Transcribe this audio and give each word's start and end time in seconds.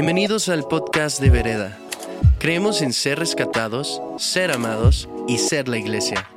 Bienvenidos 0.00 0.48
al 0.48 0.62
podcast 0.62 1.18
de 1.18 1.28
Vereda. 1.28 1.76
Creemos 2.38 2.82
en 2.82 2.92
ser 2.92 3.18
rescatados, 3.18 4.00
ser 4.16 4.52
amados 4.52 5.08
y 5.26 5.38
ser 5.38 5.66
la 5.66 5.76
iglesia. 5.76 6.30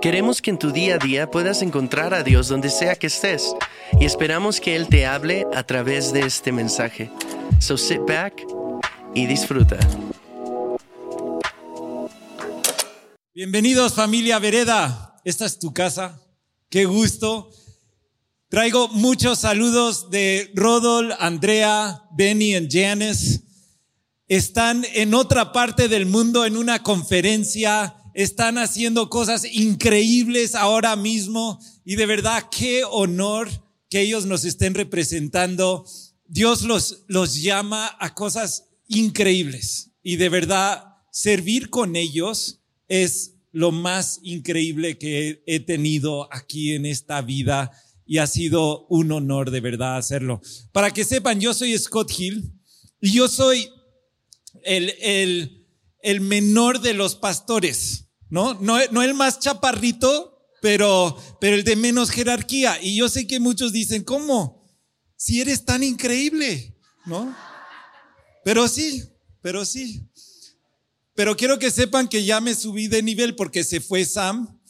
Queremos 0.00 0.40
que 0.40 0.50
en 0.50 0.58
tu 0.60 0.70
día 0.70 0.94
a 0.94 0.98
día 0.98 1.28
puedas 1.32 1.62
encontrar 1.62 2.14
a 2.14 2.22
Dios 2.22 2.46
donde 2.46 2.70
sea 2.70 2.94
que 2.94 3.08
estés 3.08 3.56
y 4.00 4.04
esperamos 4.04 4.60
que 4.60 4.76
Él 4.76 4.86
te 4.86 5.04
hable 5.04 5.48
a 5.52 5.64
través 5.64 6.12
de 6.12 6.20
este 6.20 6.52
mensaje. 6.52 7.10
So 7.58 7.76
sit 7.76 8.02
back 8.06 8.40
y 9.16 9.26
disfruta. 9.26 9.80
Bienvenidos 13.34 13.94
familia 13.94 14.38
Vereda. 14.38 15.16
Esta 15.24 15.44
es 15.44 15.58
tu 15.58 15.74
casa. 15.74 16.20
Qué 16.70 16.84
gusto. 16.84 17.50
Traigo 18.52 18.88
muchos 18.88 19.38
saludos 19.38 20.10
de 20.10 20.52
Rodol, 20.54 21.14
Andrea, 21.18 22.02
Benny 22.14 22.54
y 22.54 22.68
Janice. 22.70 23.40
Están 24.28 24.84
en 24.92 25.14
otra 25.14 25.52
parte 25.52 25.88
del 25.88 26.04
mundo 26.04 26.44
en 26.44 26.58
una 26.58 26.82
conferencia. 26.82 27.96
Están 28.12 28.58
haciendo 28.58 29.08
cosas 29.08 29.46
increíbles 29.50 30.54
ahora 30.54 30.96
mismo. 30.96 31.60
Y 31.86 31.96
de 31.96 32.04
verdad, 32.04 32.44
qué 32.54 32.84
honor 32.84 33.48
que 33.88 34.02
ellos 34.02 34.26
nos 34.26 34.44
estén 34.44 34.74
representando. 34.74 35.86
Dios 36.26 36.60
los, 36.60 37.04
los 37.06 37.40
llama 37.40 37.96
a 38.00 38.14
cosas 38.14 38.68
increíbles. 38.86 39.92
Y 40.02 40.16
de 40.16 40.28
verdad, 40.28 40.98
servir 41.10 41.70
con 41.70 41.96
ellos 41.96 42.60
es 42.86 43.32
lo 43.50 43.72
más 43.72 44.20
increíble 44.22 44.98
que 44.98 45.42
he 45.46 45.58
tenido 45.60 46.30
aquí 46.30 46.74
en 46.74 46.84
esta 46.84 47.22
vida 47.22 47.72
y 48.12 48.18
ha 48.18 48.26
sido 48.26 48.86
un 48.88 49.10
honor 49.10 49.50
de 49.50 49.62
verdad 49.62 49.96
hacerlo. 49.96 50.42
Para 50.70 50.90
que 50.90 51.02
sepan, 51.02 51.40
yo 51.40 51.54
soy 51.54 51.78
Scott 51.78 52.12
Hill 52.14 52.52
y 53.00 53.10
yo 53.10 53.26
soy 53.26 53.70
el, 54.64 54.92
el, 55.00 55.66
el 56.02 56.20
menor 56.20 56.82
de 56.82 56.92
los 56.92 57.14
pastores, 57.14 58.10
¿no? 58.28 58.52
¿no? 58.60 58.78
El 58.78 59.14
más 59.14 59.40
chaparrito, 59.40 60.46
pero, 60.60 61.16
pero 61.40 61.56
el 61.56 61.64
de 61.64 61.74
menos 61.74 62.10
jerarquía. 62.10 62.78
Y 62.82 62.96
yo 62.96 63.08
sé 63.08 63.26
que 63.26 63.40
muchos 63.40 63.72
dicen, 63.72 64.04
¿cómo? 64.04 64.70
Si 65.16 65.40
eres 65.40 65.64
tan 65.64 65.82
increíble, 65.82 66.76
¿no? 67.06 67.34
Pero 68.44 68.68
sí, 68.68 69.04
pero 69.40 69.64
sí. 69.64 70.06
Pero 71.14 71.34
quiero 71.34 71.58
que 71.58 71.70
sepan 71.70 72.08
que 72.08 72.26
ya 72.26 72.42
me 72.42 72.54
subí 72.54 72.88
de 72.88 73.02
nivel 73.02 73.36
porque 73.36 73.64
se 73.64 73.80
fue 73.80 74.04
Sam 74.04 74.60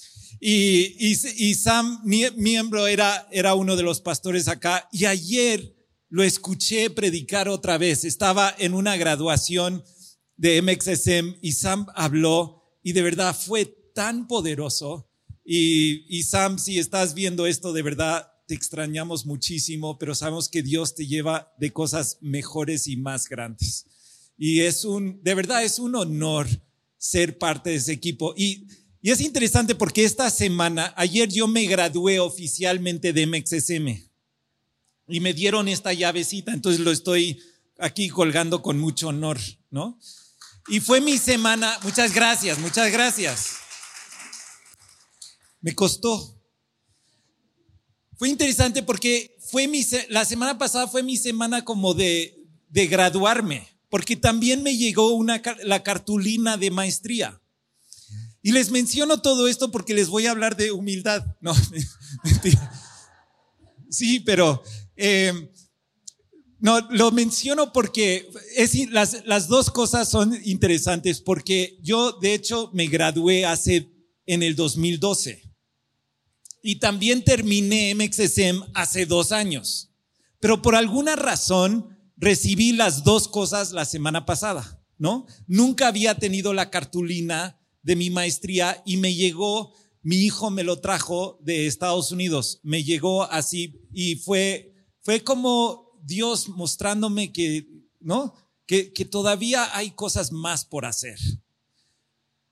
y, 0.45 0.97
y, 0.99 1.17
y 1.37 1.55
Sam, 1.55 2.01
mi, 2.03 2.25
miembro, 2.37 2.89
era, 2.89 3.29
era 3.31 3.55
uno 3.55 3.77
de 3.77 3.85
los 3.85 4.01
pastores 4.01 4.49
acá. 4.49 4.89
Y 4.91 5.05
ayer 5.05 5.77
lo 6.09 6.25
escuché 6.25 6.91
predicar 6.91 7.49
otra 7.49 7.79
vez. 7.79 8.05
Estaba 8.05 8.53
en 8.59 8.75
una 8.75 8.97
graduación 8.97 9.85
de 10.37 10.61
MXSM 10.61 11.37
y 11.43 11.53
Sam 11.53 11.87
habló 11.95 12.65
y 12.83 12.91
de 12.91 13.03
verdad 13.03 13.37
fue 13.39 13.67
tan 13.95 14.27
poderoso. 14.27 15.09
Y, 15.45 16.05
y 16.09 16.25
Sam, 16.25 16.59
si 16.59 16.81
estás 16.81 17.15
viendo 17.15 17.47
esto, 17.47 17.73
de 17.73 17.83
verdad 17.83 18.29
te 18.49 18.55
extrañamos 18.55 19.27
muchísimo, 19.27 19.97
pero 19.97 20.17
sabemos 20.17 20.49
que 20.49 20.65
Dios 20.65 20.97
te 20.97 21.07
lleva 21.07 21.55
de 21.61 21.73
cosas 21.73 22.19
mejores 22.21 22.89
y 22.89 22.97
más 22.97 23.29
grandes. 23.29 23.87
Y 24.37 24.63
es 24.63 24.85
un, 24.85 25.23
de 25.23 25.37
verdad 25.37 25.63
es 25.63 25.79
un 25.79 25.95
honor 25.95 26.49
ser 26.99 27.39
parte 27.39 27.71
de 27.71 27.77
ese 27.77 27.93
equipo. 27.93 28.35
Y 28.37 28.67
y 29.05 29.11
es 29.11 29.21
interesante 29.21 29.75
porque 29.75 30.05
esta 30.05 30.31
semana, 30.31 30.95
ayer 30.97 31.29
yo 31.29 31.49
me 31.49 31.67
gradué 31.67 32.21
oficialmente 32.21 33.13
de 33.13 33.27
MXSM 33.27 34.09
y 35.09 35.21
me 35.21 35.35
dieron 35.35 35.67
esta 35.67 35.93
llavecita, 35.93 36.53
entonces 36.53 36.81
lo 36.81 36.93
estoy 36.93 37.43
aquí 37.79 38.09
colgando 38.09 38.63
con 38.63 38.79
mucho 38.79 39.09
honor, 39.09 39.41
¿no? 39.71 39.99
Y 40.69 40.79
fue 40.79 41.01
mi 41.01 41.19
semana, 41.19 41.77
muchas 41.83 42.15
gracias, 42.15 42.61
muchas 42.61 42.93
gracias. 42.93 43.57
Me 45.61 45.75
costó. 45.75 46.41
Fue 48.17 48.29
interesante 48.29 48.85
porque 48.85 49.37
fue 49.51 49.67
mi, 49.67 49.85
la 50.11 50.25
semana 50.25 50.59
pasada 50.59 50.87
fue 50.87 51.03
mi 51.03 51.17
semana 51.17 51.65
como 51.65 51.95
de, 51.95 52.47
de 52.69 52.87
graduarme, 52.87 53.67
porque 53.89 54.15
también 54.15 54.63
me 54.63 54.77
llegó 54.77 55.11
una, 55.11 55.43
la 55.65 55.83
cartulina 55.83 56.57
de 56.57 56.71
maestría. 56.71 57.42
Y 58.43 58.53
les 58.53 58.71
menciono 58.71 59.23
todo 59.23 59.47
esto 59.47 59.71
porque 59.71 59.95
les 59.95 60.09
voy 60.09 60.27
a 60.27 60.33
hablar 60.33 60.57
de 60.57 60.73
humildad. 60.73 61.25
No, 61.41 61.55
mentira. 62.25 62.73
Sí, 63.89 64.21
pero 64.21 64.63
eh, 64.97 65.53
no, 66.59 66.81
lo 66.91 67.13
menciono 67.13 67.73
porque 67.73 68.29
es, 68.57 68.91
las, 68.91 69.25
las 69.27 69.49
dos 69.49 69.71
cosas 69.71 70.09
son 70.09 70.39
interesantes 70.45 71.21
porque 71.21 71.79
yo 71.83 72.13
de 72.13 72.35
hecho 72.35 72.71
me 72.73 72.87
gradué 72.87 73.47
hace 73.47 73.93
en 74.27 74.43
el 74.43 74.57
2012 74.57 75.43
y 76.63 76.77
también 76.77 77.25
terminé 77.25 77.95
MXSM 77.95 78.63
hace 78.75 79.07
dos 79.07 79.33
años. 79.33 79.91
Pero 80.41 80.63
por 80.63 80.75
alguna 80.75 81.17
razón 81.17 81.99
recibí 82.17 82.73
las 82.73 83.05
dos 83.05 83.29
cosas 83.29 83.73
la 83.73 83.85
semana 83.85 84.25
pasada, 84.25 84.81
¿no? 84.99 85.27
Nunca 85.47 85.89
había 85.89 86.17
tenido 86.19 86.53
la 86.55 86.71
cartulina 86.71 87.59
de 87.83 87.97
mi 87.97 88.11
maestría 88.11 88.83
y 88.87 88.97
me 88.97 89.15
llegó, 89.15 89.75
mi 90.03 90.17
hijo 90.17 90.51
me 90.51 90.65
lo 90.65 90.81
trajo 90.81 91.39
de 91.43 91.67
Estados 91.67 92.13
Unidos, 92.13 92.61
me 92.63 92.85
llegó 92.85 93.25
así 93.25 93.81
y 93.93 94.17
fue, 94.17 94.75
fue 95.01 95.23
como 95.23 95.99
Dios 96.03 96.49
mostrándome 96.49 97.33
que, 97.33 97.67
¿no? 98.01 98.35
Que, 98.67 98.93
que 98.93 99.05
todavía 99.05 99.77
hay 99.77 99.91
cosas 99.91 100.33
más 100.33 100.65
por 100.65 100.87
hacer. 100.87 101.19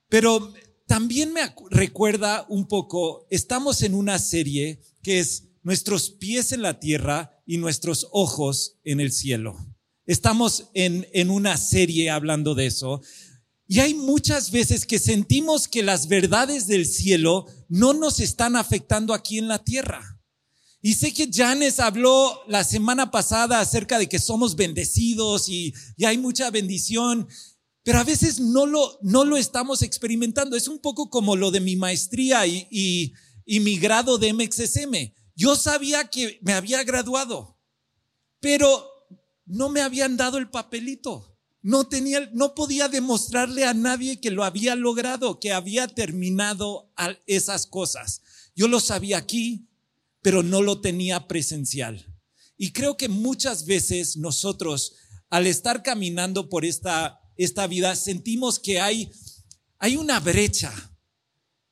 Pero 0.08 0.52
también 0.86 1.32
me 1.32 1.40
recuerda 1.70 2.46
un 2.48 2.66
poco, 2.66 3.26
estamos 3.30 3.82
en 3.82 3.94
una 3.94 4.19
serie 4.19 4.80
que 5.02 5.20
es 5.20 5.44
nuestros 5.62 6.10
pies 6.10 6.52
en 6.52 6.62
la 6.62 6.80
tierra 6.80 7.42
y 7.46 7.58
nuestros 7.58 8.08
ojos 8.10 8.78
en 8.84 9.00
el 9.00 9.12
cielo. 9.12 9.56
Estamos 10.06 10.70
en, 10.74 11.06
en 11.12 11.30
una 11.30 11.56
serie 11.56 12.10
hablando 12.10 12.56
de 12.56 12.66
eso. 12.66 13.02
Y 13.70 13.78
hay 13.78 13.94
muchas 13.94 14.50
veces 14.50 14.84
que 14.84 14.98
sentimos 14.98 15.69
que 15.69 15.84
las 15.84 16.08
verdades 16.08 16.66
del 16.66 16.84
cielo 16.84 17.47
no 17.69 17.92
nos 17.92 18.19
están 18.19 18.56
afectando 18.56 19.14
aquí 19.14 19.38
en 19.38 19.47
la 19.47 19.62
tierra. 19.62 20.20
Y 20.82 20.94
sé 20.94 21.14
que 21.14 21.31
Janes 21.32 21.78
habló 21.78 22.41
la 22.48 22.64
semana 22.64 23.12
pasada 23.12 23.60
acerca 23.60 24.00
de 24.00 24.08
que 24.08 24.19
somos 24.19 24.56
bendecidos 24.56 25.48
y, 25.48 25.72
y, 25.97 26.04
hay 26.04 26.19
mucha 26.19 26.50
bendición, 26.50 27.28
pero 27.84 28.00
a 28.00 28.04
veces 28.04 28.41
no 28.41 28.66
lo, 28.66 28.98
no 29.03 29.25
lo 29.25 29.36
estamos 29.36 29.82
experimentando. 29.82 30.56
Es 30.56 30.66
un 30.66 30.81
poco 30.81 31.08
como 31.08 31.37
lo 31.37 31.52
de 31.52 31.60
mi 31.60 31.76
maestría 31.76 32.44
y, 32.48 32.66
y, 32.72 33.12
y 33.44 33.60
mi 33.60 33.78
grado 33.78 34.19
de 34.19 34.32
MXSM. 34.32 35.14
Yo 35.37 35.54
sabía 35.54 36.08
que 36.08 36.41
me 36.42 36.54
había 36.54 36.82
graduado, 36.82 37.56
pero 38.41 38.84
no 39.47 39.69
me 39.69 39.81
habían 39.81 40.16
dado 40.16 40.38
el 40.38 40.50
papelito. 40.50 41.31
No 41.62 41.88
tenía, 41.88 42.31
no 42.32 42.54
podía 42.54 42.88
demostrarle 42.88 43.65
a 43.65 43.75
nadie 43.75 44.21
que 44.21 44.31
lo 44.31 44.44
había 44.44 44.75
logrado, 44.76 45.41
que 45.41 45.53
había 45.53 45.88
terminado 45.88 46.91
esas 47.26 47.66
cosas. 47.66 48.22
Yo 48.56 48.66
lo 48.66 48.81
sabía 48.81 49.19
aquí, 49.19 49.69
pero 50.22 50.43
no 50.43 50.62
lo 50.62 50.81
tenía 50.81 51.28
presencial. 51.28 52.06
Y 52.56 52.72
creo 52.72 52.97
que 52.97 53.09
muchas 53.09 53.65
veces 53.65 54.16
nosotros, 54.16 54.94
al 55.28 55.47
estar 55.47 55.82
caminando 55.82 56.49
por 56.49 56.65
esta, 56.65 57.20
esta 57.37 57.66
vida, 57.66 57.97
sentimos 57.97 58.59
que 58.59 58.81
hay, 58.81 59.10
hay 59.78 59.97
una 59.97 60.20
brecha 60.20 60.73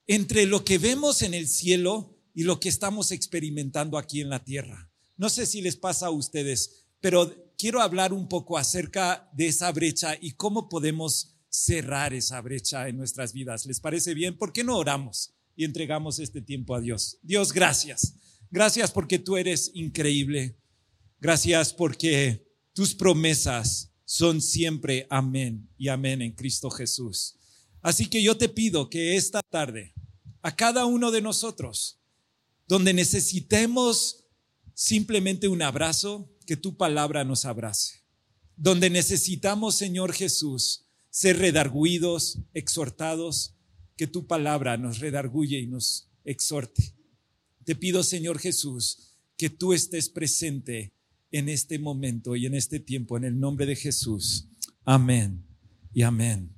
entre 0.06 0.46
lo 0.46 0.64
que 0.64 0.78
vemos 0.78 1.22
en 1.22 1.34
el 1.34 1.48
cielo 1.48 2.18
y 2.34 2.44
lo 2.44 2.60
que 2.60 2.68
estamos 2.68 3.10
experimentando 3.10 3.98
aquí 3.98 4.20
en 4.20 4.30
la 4.30 4.44
tierra. 4.44 4.90
No 5.16 5.28
sé 5.28 5.44
si 5.44 5.60
les 5.60 5.76
pasa 5.76 6.06
a 6.06 6.10
ustedes, 6.10 6.86
pero 7.00 7.47
quiero 7.58 7.82
hablar 7.82 8.12
un 8.12 8.28
poco 8.28 8.56
acerca 8.56 9.28
de 9.34 9.48
esa 9.48 9.70
brecha 9.72 10.16
y 10.18 10.32
cómo 10.32 10.68
podemos 10.68 11.34
cerrar 11.50 12.14
esa 12.14 12.40
brecha 12.40 12.88
en 12.88 12.96
nuestras 12.96 13.32
vidas. 13.32 13.66
¿Les 13.66 13.80
parece 13.80 14.14
bien? 14.14 14.38
¿Por 14.38 14.52
qué 14.52 14.62
no 14.62 14.76
oramos 14.78 15.34
y 15.56 15.64
entregamos 15.64 16.20
este 16.20 16.40
tiempo 16.40 16.74
a 16.74 16.80
Dios? 16.80 17.18
Dios, 17.22 17.52
gracias. 17.52 18.14
Gracias 18.50 18.92
porque 18.92 19.18
tú 19.18 19.36
eres 19.36 19.72
increíble. 19.74 20.56
Gracias 21.20 21.74
porque 21.74 22.46
tus 22.72 22.94
promesas 22.94 23.90
son 24.04 24.40
siempre 24.40 25.06
amén 25.10 25.68
y 25.76 25.88
amén 25.88 26.22
en 26.22 26.32
Cristo 26.32 26.70
Jesús. 26.70 27.36
Así 27.82 28.06
que 28.06 28.22
yo 28.22 28.36
te 28.36 28.48
pido 28.48 28.88
que 28.88 29.16
esta 29.16 29.42
tarde, 29.42 29.94
a 30.42 30.54
cada 30.54 30.86
uno 30.86 31.10
de 31.10 31.20
nosotros, 31.20 32.00
donde 32.68 32.92
necesitemos 32.94 34.26
simplemente 34.74 35.48
un 35.48 35.60
abrazo, 35.62 36.30
que 36.48 36.56
tu 36.56 36.78
palabra 36.78 37.24
nos 37.24 37.44
abrace. 37.44 38.00
Donde 38.56 38.88
necesitamos, 38.88 39.74
Señor 39.74 40.14
Jesús, 40.14 40.86
ser 41.10 41.36
redarguidos, 41.36 42.38
exhortados, 42.54 43.54
que 43.98 44.06
tu 44.06 44.26
palabra 44.26 44.78
nos 44.78 44.98
redarguye 44.98 45.58
y 45.58 45.66
nos 45.66 46.08
exhorte. 46.24 46.94
Te 47.64 47.76
pido, 47.76 48.02
Señor 48.02 48.38
Jesús, 48.38 49.10
que 49.36 49.50
tú 49.50 49.74
estés 49.74 50.08
presente 50.08 50.94
en 51.30 51.50
este 51.50 51.78
momento 51.78 52.34
y 52.34 52.46
en 52.46 52.54
este 52.54 52.80
tiempo, 52.80 53.18
en 53.18 53.24
el 53.24 53.38
nombre 53.38 53.66
de 53.66 53.76
Jesús. 53.76 54.48
Amén 54.86 55.44
y 55.92 56.00
amén. 56.00 56.50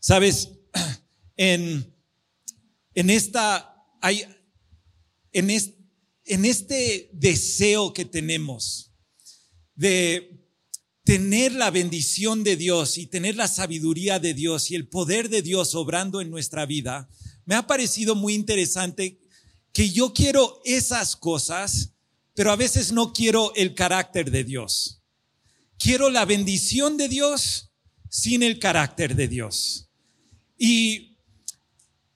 Sabes, 0.00 0.50
en, 1.36 1.94
en 2.92 3.08
esta, 3.08 3.86
hay, 4.00 4.24
en, 5.30 5.48
en 6.32 6.46
este 6.46 7.10
deseo 7.12 7.92
que 7.92 8.06
tenemos 8.06 8.90
de 9.74 10.48
tener 11.04 11.52
la 11.52 11.70
bendición 11.70 12.42
de 12.42 12.56
Dios 12.56 12.96
y 12.96 13.06
tener 13.06 13.36
la 13.36 13.48
sabiduría 13.48 14.18
de 14.18 14.32
Dios 14.32 14.70
y 14.70 14.74
el 14.74 14.88
poder 14.88 15.28
de 15.28 15.42
Dios 15.42 15.74
obrando 15.74 16.22
en 16.22 16.30
nuestra 16.30 16.64
vida, 16.64 17.10
me 17.44 17.54
ha 17.54 17.66
parecido 17.66 18.14
muy 18.14 18.32
interesante 18.32 19.20
que 19.74 19.90
yo 19.90 20.14
quiero 20.14 20.62
esas 20.64 21.16
cosas, 21.16 21.90
pero 22.32 22.50
a 22.50 22.56
veces 22.56 22.92
no 22.92 23.12
quiero 23.12 23.54
el 23.54 23.74
carácter 23.74 24.30
de 24.30 24.44
Dios. 24.44 25.02
Quiero 25.78 26.08
la 26.08 26.24
bendición 26.24 26.96
de 26.96 27.08
Dios 27.08 27.72
sin 28.08 28.42
el 28.42 28.58
carácter 28.58 29.16
de 29.16 29.28
Dios. 29.28 29.90
Y, 30.56 31.18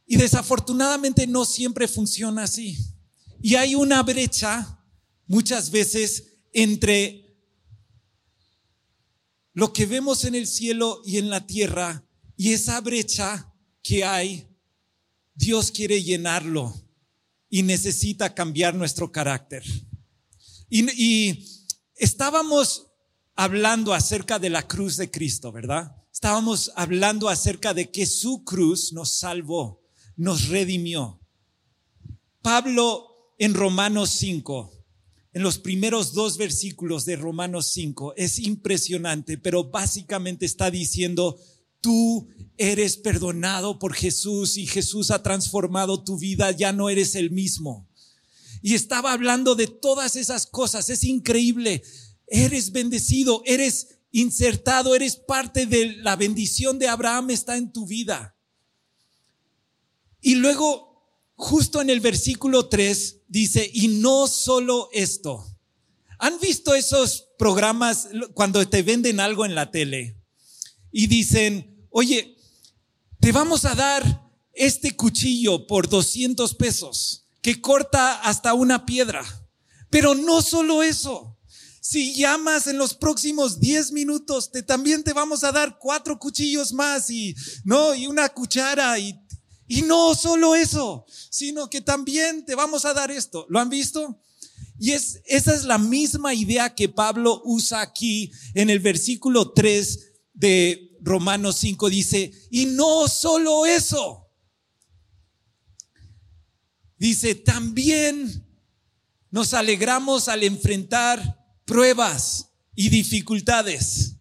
y 0.06 0.16
desafortunadamente 0.16 1.26
no 1.26 1.44
siempre 1.44 1.86
funciona 1.86 2.44
así. 2.44 2.95
Y 3.42 3.54
hay 3.54 3.74
una 3.74 4.02
brecha 4.02 4.84
muchas 5.26 5.70
veces 5.70 6.38
entre 6.52 7.26
lo 9.52 9.72
que 9.72 9.86
vemos 9.86 10.24
en 10.24 10.34
el 10.34 10.46
cielo 10.46 11.00
y 11.04 11.18
en 11.18 11.30
la 11.30 11.46
tierra 11.46 12.04
y 12.36 12.52
esa 12.52 12.80
brecha 12.80 13.52
que 13.82 14.04
hay, 14.04 14.46
Dios 15.34 15.70
quiere 15.70 16.02
llenarlo 16.02 16.74
y 17.48 17.62
necesita 17.62 18.34
cambiar 18.34 18.74
nuestro 18.74 19.10
carácter. 19.10 19.64
Y, 20.68 21.44
estábamos 21.94 22.88
hablando 23.34 23.94
acerca 23.94 24.38
de 24.38 24.50
la 24.50 24.66
cruz 24.66 24.96
de 24.96 25.10
Cristo, 25.10 25.52
¿verdad? 25.52 25.96
Estábamos 26.12 26.72
hablando 26.76 27.28
acerca 27.28 27.72
de 27.72 27.90
que 27.90 28.04
su 28.04 28.44
cruz 28.44 28.92
nos 28.92 29.14
salvó, 29.14 29.82
nos 30.16 30.48
redimió. 30.48 31.20
Pablo 32.42 33.15
en 33.38 33.54
Romanos 33.54 34.10
5 34.10 34.76
en 35.36 35.42
los 35.42 35.58
primeros 35.58 36.14
dos 36.14 36.38
versículos 36.38 37.04
de 37.04 37.14
Romanos 37.14 37.66
5. 37.66 38.14
Es 38.16 38.38
impresionante, 38.38 39.36
pero 39.36 39.64
básicamente 39.64 40.46
está 40.46 40.70
diciendo, 40.70 41.38
tú 41.82 42.26
eres 42.56 42.96
perdonado 42.96 43.78
por 43.78 43.92
Jesús 43.92 44.56
y 44.56 44.66
Jesús 44.66 45.10
ha 45.10 45.22
transformado 45.22 46.02
tu 46.02 46.16
vida, 46.16 46.52
ya 46.52 46.72
no 46.72 46.88
eres 46.88 47.14
el 47.16 47.30
mismo. 47.30 47.86
Y 48.62 48.72
estaba 48.72 49.12
hablando 49.12 49.54
de 49.54 49.66
todas 49.66 50.16
esas 50.16 50.46
cosas, 50.46 50.88
es 50.88 51.04
increíble. 51.04 51.82
Eres 52.28 52.72
bendecido, 52.72 53.42
eres 53.44 53.98
insertado, 54.12 54.94
eres 54.94 55.16
parte 55.16 55.66
de 55.66 55.96
la 55.96 56.16
bendición 56.16 56.78
de 56.78 56.88
Abraham, 56.88 57.28
está 57.28 57.58
en 57.58 57.70
tu 57.74 57.86
vida. 57.86 58.34
Y 60.22 60.36
luego 60.36 60.86
justo 61.34 61.82
en 61.82 61.90
el 61.90 62.00
versículo 62.00 62.70
3 62.70 63.15
dice, 63.28 63.70
y 63.72 63.88
no 63.88 64.26
solo 64.26 64.88
esto. 64.92 65.46
¿Han 66.18 66.38
visto 66.40 66.74
esos 66.74 67.28
programas 67.38 68.08
cuando 68.34 68.66
te 68.66 68.82
venden 68.82 69.20
algo 69.20 69.44
en 69.44 69.54
la 69.54 69.70
tele 69.70 70.16
y 70.90 71.06
dicen, 71.06 71.86
oye, 71.90 72.36
te 73.20 73.32
vamos 73.32 73.64
a 73.64 73.74
dar 73.74 74.30
este 74.52 74.96
cuchillo 74.96 75.66
por 75.66 75.88
200 75.88 76.54
pesos 76.54 77.26
que 77.42 77.60
corta 77.60 78.20
hasta 78.22 78.54
una 78.54 78.86
piedra? 78.86 79.24
Pero 79.90 80.14
no 80.14 80.40
solo 80.42 80.82
eso. 80.82 81.36
Si 81.80 82.14
llamas 82.14 82.66
en 82.66 82.78
los 82.78 82.94
próximos 82.94 83.60
10 83.60 83.92
minutos, 83.92 84.50
te, 84.50 84.62
también 84.62 85.04
te 85.04 85.12
vamos 85.12 85.44
a 85.44 85.52
dar 85.52 85.78
cuatro 85.78 86.18
cuchillos 86.18 86.72
más 86.72 87.10
y, 87.10 87.36
no, 87.62 87.94
y 87.94 88.08
una 88.08 88.28
cuchara 88.30 88.98
y 88.98 89.16
y 89.68 89.82
no 89.82 90.14
solo 90.14 90.54
eso, 90.54 91.06
sino 91.30 91.68
que 91.68 91.80
también 91.80 92.44
te 92.44 92.54
vamos 92.54 92.84
a 92.84 92.94
dar 92.94 93.10
esto. 93.10 93.46
¿Lo 93.48 93.58
han 93.58 93.68
visto? 93.68 94.20
Y 94.78 94.92
es, 94.92 95.22
esa 95.26 95.54
es 95.54 95.64
la 95.64 95.78
misma 95.78 96.34
idea 96.34 96.74
que 96.74 96.88
Pablo 96.88 97.42
usa 97.44 97.80
aquí 97.80 98.30
en 98.54 98.70
el 98.70 98.80
versículo 98.80 99.52
3 99.52 100.12
de 100.34 100.96
Romanos 101.00 101.56
5. 101.56 101.88
Dice, 101.88 102.32
y 102.50 102.66
no 102.66 103.08
solo 103.08 103.66
eso. 103.66 104.28
Dice, 106.98 107.34
también 107.34 108.46
nos 109.30 109.54
alegramos 109.54 110.28
al 110.28 110.44
enfrentar 110.44 111.44
pruebas 111.64 112.50
y 112.74 112.88
dificultades. 112.90 114.16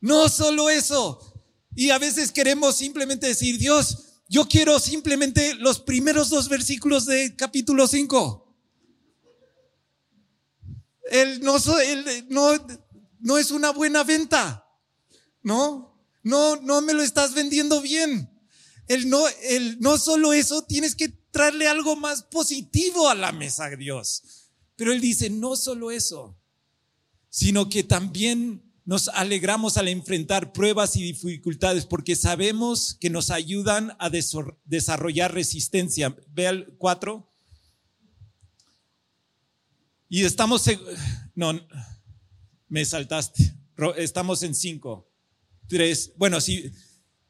No 0.00 0.28
solo 0.28 0.70
eso. 0.70 1.34
Y 1.74 1.90
a 1.90 1.98
veces 1.98 2.32
queremos 2.32 2.76
simplemente 2.76 3.26
decir, 3.26 3.58
Dios, 3.58 4.07
yo 4.28 4.46
quiero 4.46 4.78
simplemente 4.78 5.54
los 5.54 5.80
primeros 5.80 6.28
dos 6.28 6.48
versículos 6.48 7.06
de 7.06 7.34
capítulo 7.34 7.86
5. 7.88 8.44
Él 11.10 11.40
no, 11.42 11.56
no, 12.28 12.66
no 13.20 13.38
es 13.38 13.50
una 13.50 13.70
buena 13.70 14.04
venta. 14.04 14.66
¿No? 15.42 15.98
No, 16.22 16.56
no 16.56 16.82
me 16.82 16.92
lo 16.92 17.02
estás 17.02 17.32
vendiendo 17.32 17.80
bien. 17.80 18.30
El 18.86 19.08
no, 19.08 19.26
el, 19.44 19.80
no 19.80 19.96
solo 19.96 20.32
eso, 20.34 20.62
tienes 20.62 20.94
que 20.94 21.08
traerle 21.08 21.68
algo 21.68 21.96
más 21.96 22.22
positivo 22.22 23.08
a 23.08 23.14
la 23.14 23.32
mesa, 23.32 23.70
Dios. 23.70 24.22
Pero 24.76 24.92
él 24.92 25.00
dice, 25.00 25.30
no 25.30 25.56
solo 25.56 25.90
eso, 25.90 26.38
sino 27.30 27.68
que 27.68 27.82
también 27.82 28.67
nos 28.88 29.08
alegramos 29.08 29.76
al 29.76 29.86
enfrentar 29.88 30.50
pruebas 30.50 30.96
y 30.96 31.02
dificultades 31.02 31.84
porque 31.84 32.16
sabemos 32.16 32.96
que 32.98 33.10
nos 33.10 33.30
ayudan 33.30 33.94
a 33.98 34.08
desarrollar 34.64 35.34
resistencia. 35.34 36.16
Ve 36.30 36.46
al 36.46 36.68
4. 36.78 37.30
Y 40.08 40.24
estamos, 40.24 40.64
no, 41.34 41.60
me 42.70 42.82
saltaste. 42.86 43.54
Estamos 43.98 44.42
en 44.42 44.54
5. 44.54 45.06
3. 45.66 46.12
Bueno, 46.16 46.40
sí, 46.40 46.72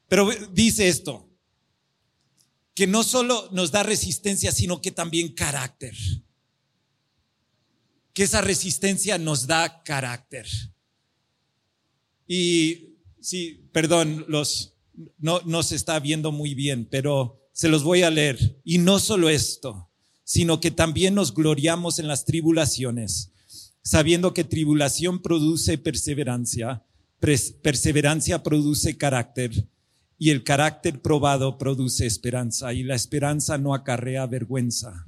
pero 0.07 0.29
dice 0.53 0.87
esto, 0.87 1.29
que 2.73 2.87
no 2.87 3.03
solo 3.03 3.49
nos 3.51 3.71
da 3.71 3.83
resistencia, 3.83 4.53
sino 4.53 4.81
que 4.81 4.91
también 4.91 5.33
carácter. 5.33 5.93
Que 8.13 8.23
esa 8.23 8.39
resistencia 8.39 9.17
nos 9.17 9.45
da 9.45 9.83
carácter. 9.83 10.47
Y 12.31 12.99
sí, 13.19 13.67
perdón, 13.71 14.23
los, 14.27 14.75
no, 15.17 15.41
no 15.45 15.63
se 15.63 15.75
está 15.75 15.99
viendo 15.99 16.31
muy 16.31 16.53
bien, 16.53 16.87
pero 16.89 17.49
se 17.51 17.69
los 17.69 17.81
voy 17.81 18.03
a 18.03 18.11
leer. 18.11 18.61
Y 18.63 18.77
no 18.77 18.99
solo 18.99 19.29
esto, 19.29 19.89
sino 20.23 20.61
que 20.61 20.69
también 20.69 21.15
nos 21.15 21.33
gloriamos 21.33 21.97
en 21.97 22.07
las 22.07 22.25
tribulaciones, 22.25 23.31
sabiendo 23.81 24.35
que 24.35 24.43
tribulación 24.43 25.23
produce 25.23 25.79
perseverancia, 25.79 26.85
perseverancia 27.19 28.43
produce 28.43 28.95
carácter, 28.95 29.67
y 30.19 30.29
el 30.29 30.43
carácter 30.43 31.01
probado 31.01 31.57
produce 31.57 32.05
esperanza, 32.05 32.73
y 32.73 32.83
la 32.83 32.93
esperanza 32.93 33.57
no 33.57 33.73
acarrea 33.73 34.27
vergüenza. 34.27 35.07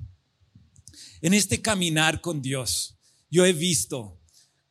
En 1.22 1.36
este 1.36 1.62
caminar 1.62 2.20
con 2.20 2.42
Dios, 2.42 2.98
yo 3.30 3.46
he 3.46 3.54
visto 3.54 4.20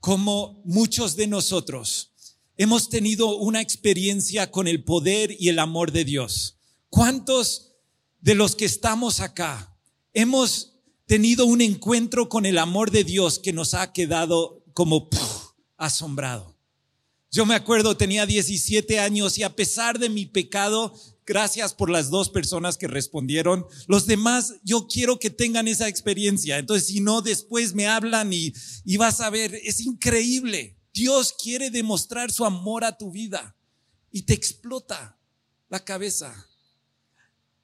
cómo 0.00 0.60
muchos 0.64 1.14
de 1.14 1.28
nosotros 1.28 2.09
hemos 2.60 2.90
tenido 2.90 3.38
una 3.38 3.62
experiencia 3.62 4.50
con 4.50 4.68
el 4.68 4.84
poder 4.84 5.34
y 5.38 5.48
el 5.48 5.58
amor 5.58 5.92
de 5.92 6.04
Dios. 6.04 6.58
¿Cuántos 6.90 7.72
de 8.20 8.34
los 8.34 8.54
que 8.54 8.66
estamos 8.66 9.20
acá 9.20 9.74
hemos 10.12 10.74
tenido 11.06 11.46
un 11.46 11.62
encuentro 11.62 12.28
con 12.28 12.44
el 12.44 12.58
amor 12.58 12.90
de 12.90 13.02
Dios 13.02 13.38
que 13.38 13.54
nos 13.54 13.72
ha 13.72 13.94
quedado 13.94 14.62
como 14.74 15.08
asombrado? 15.78 16.54
Yo 17.30 17.46
me 17.46 17.54
acuerdo, 17.54 17.96
tenía 17.96 18.26
17 18.26 19.00
años 19.00 19.38
y 19.38 19.42
a 19.42 19.56
pesar 19.56 19.98
de 19.98 20.10
mi 20.10 20.26
pecado, 20.26 20.92
gracias 21.24 21.72
por 21.72 21.88
las 21.88 22.10
dos 22.10 22.28
personas 22.28 22.76
que 22.76 22.88
respondieron. 22.88 23.64
Los 23.86 24.04
demás, 24.04 24.56
yo 24.64 24.86
quiero 24.86 25.18
que 25.18 25.30
tengan 25.30 25.66
esa 25.66 25.88
experiencia. 25.88 26.58
Entonces, 26.58 26.88
si 26.88 27.00
no, 27.00 27.22
después 27.22 27.72
me 27.72 27.86
hablan 27.86 28.34
y, 28.34 28.52
y 28.84 28.98
vas 28.98 29.22
a 29.22 29.30
ver, 29.30 29.54
es 29.64 29.80
increíble. 29.80 30.76
Dios 30.92 31.32
quiere 31.32 31.70
demostrar 31.70 32.30
su 32.30 32.44
amor 32.44 32.84
a 32.84 32.96
tu 32.96 33.10
vida 33.10 33.56
y 34.10 34.22
te 34.22 34.34
explota 34.34 35.18
la 35.68 35.84
cabeza. 35.84 36.48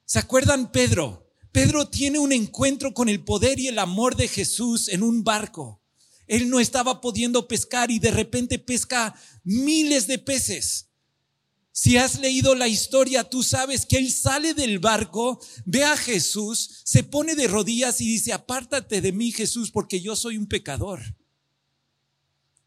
¿Se 0.05 0.19
acuerdan 0.19 0.71
Pedro? 0.71 1.29
Pedro 1.51 1.89
tiene 1.89 2.19
un 2.19 2.31
encuentro 2.31 2.93
con 2.93 3.09
el 3.09 3.23
poder 3.23 3.59
y 3.59 3.67
el 3.67 3.79
amor 3.79 4.15
de 4.15 4.27
Jesús 4.27 4.87
en 4.89 5.03
un 5.03 5.23
barco. 5.23 5.81
Él 6.27 6.49
no 6.49 6.59
estaba 6.59 7.01
pudiendo 7.01 7.47
pescar 7.47 7.89
y 7.89 7.99
de 7.99 8.11
repente 8.11 8.59
pesca 8.59 9.15
miles 9.43 10.07
de 10.07 10.19
peces. 10.19 10.87
Si 11.71 11.97
has 11.97 12.19
leído 12.19 12.55
la 12.55 12.67
historia, 12.67 13.23
tú 13.23 13.43
sabes 13.43 13.85
que 13.85 13.97
él 13.97 14.11
sale 14.11 14.53
del 14.53 14.79
barco, 14.79 15.39
ve 15.65 15.83
a 15.83 15.95
Jesús, 15.95 16.81
se 16.83 17.03
pone 17.03 17.35
de 17.35 17.47
rodillas 17.47 18.01
y 18.01 18.07
dice, 18.07 18.33
apártate 18.33 18.99
de 18.99 19.11
mí 19.11 19.31
Jesús, 19.31 19.69
porque 19.69 20.01
yo 20.01 20.15
soy 20.15 20.37
un 20.37 20.47
pecador. 20.47 21.01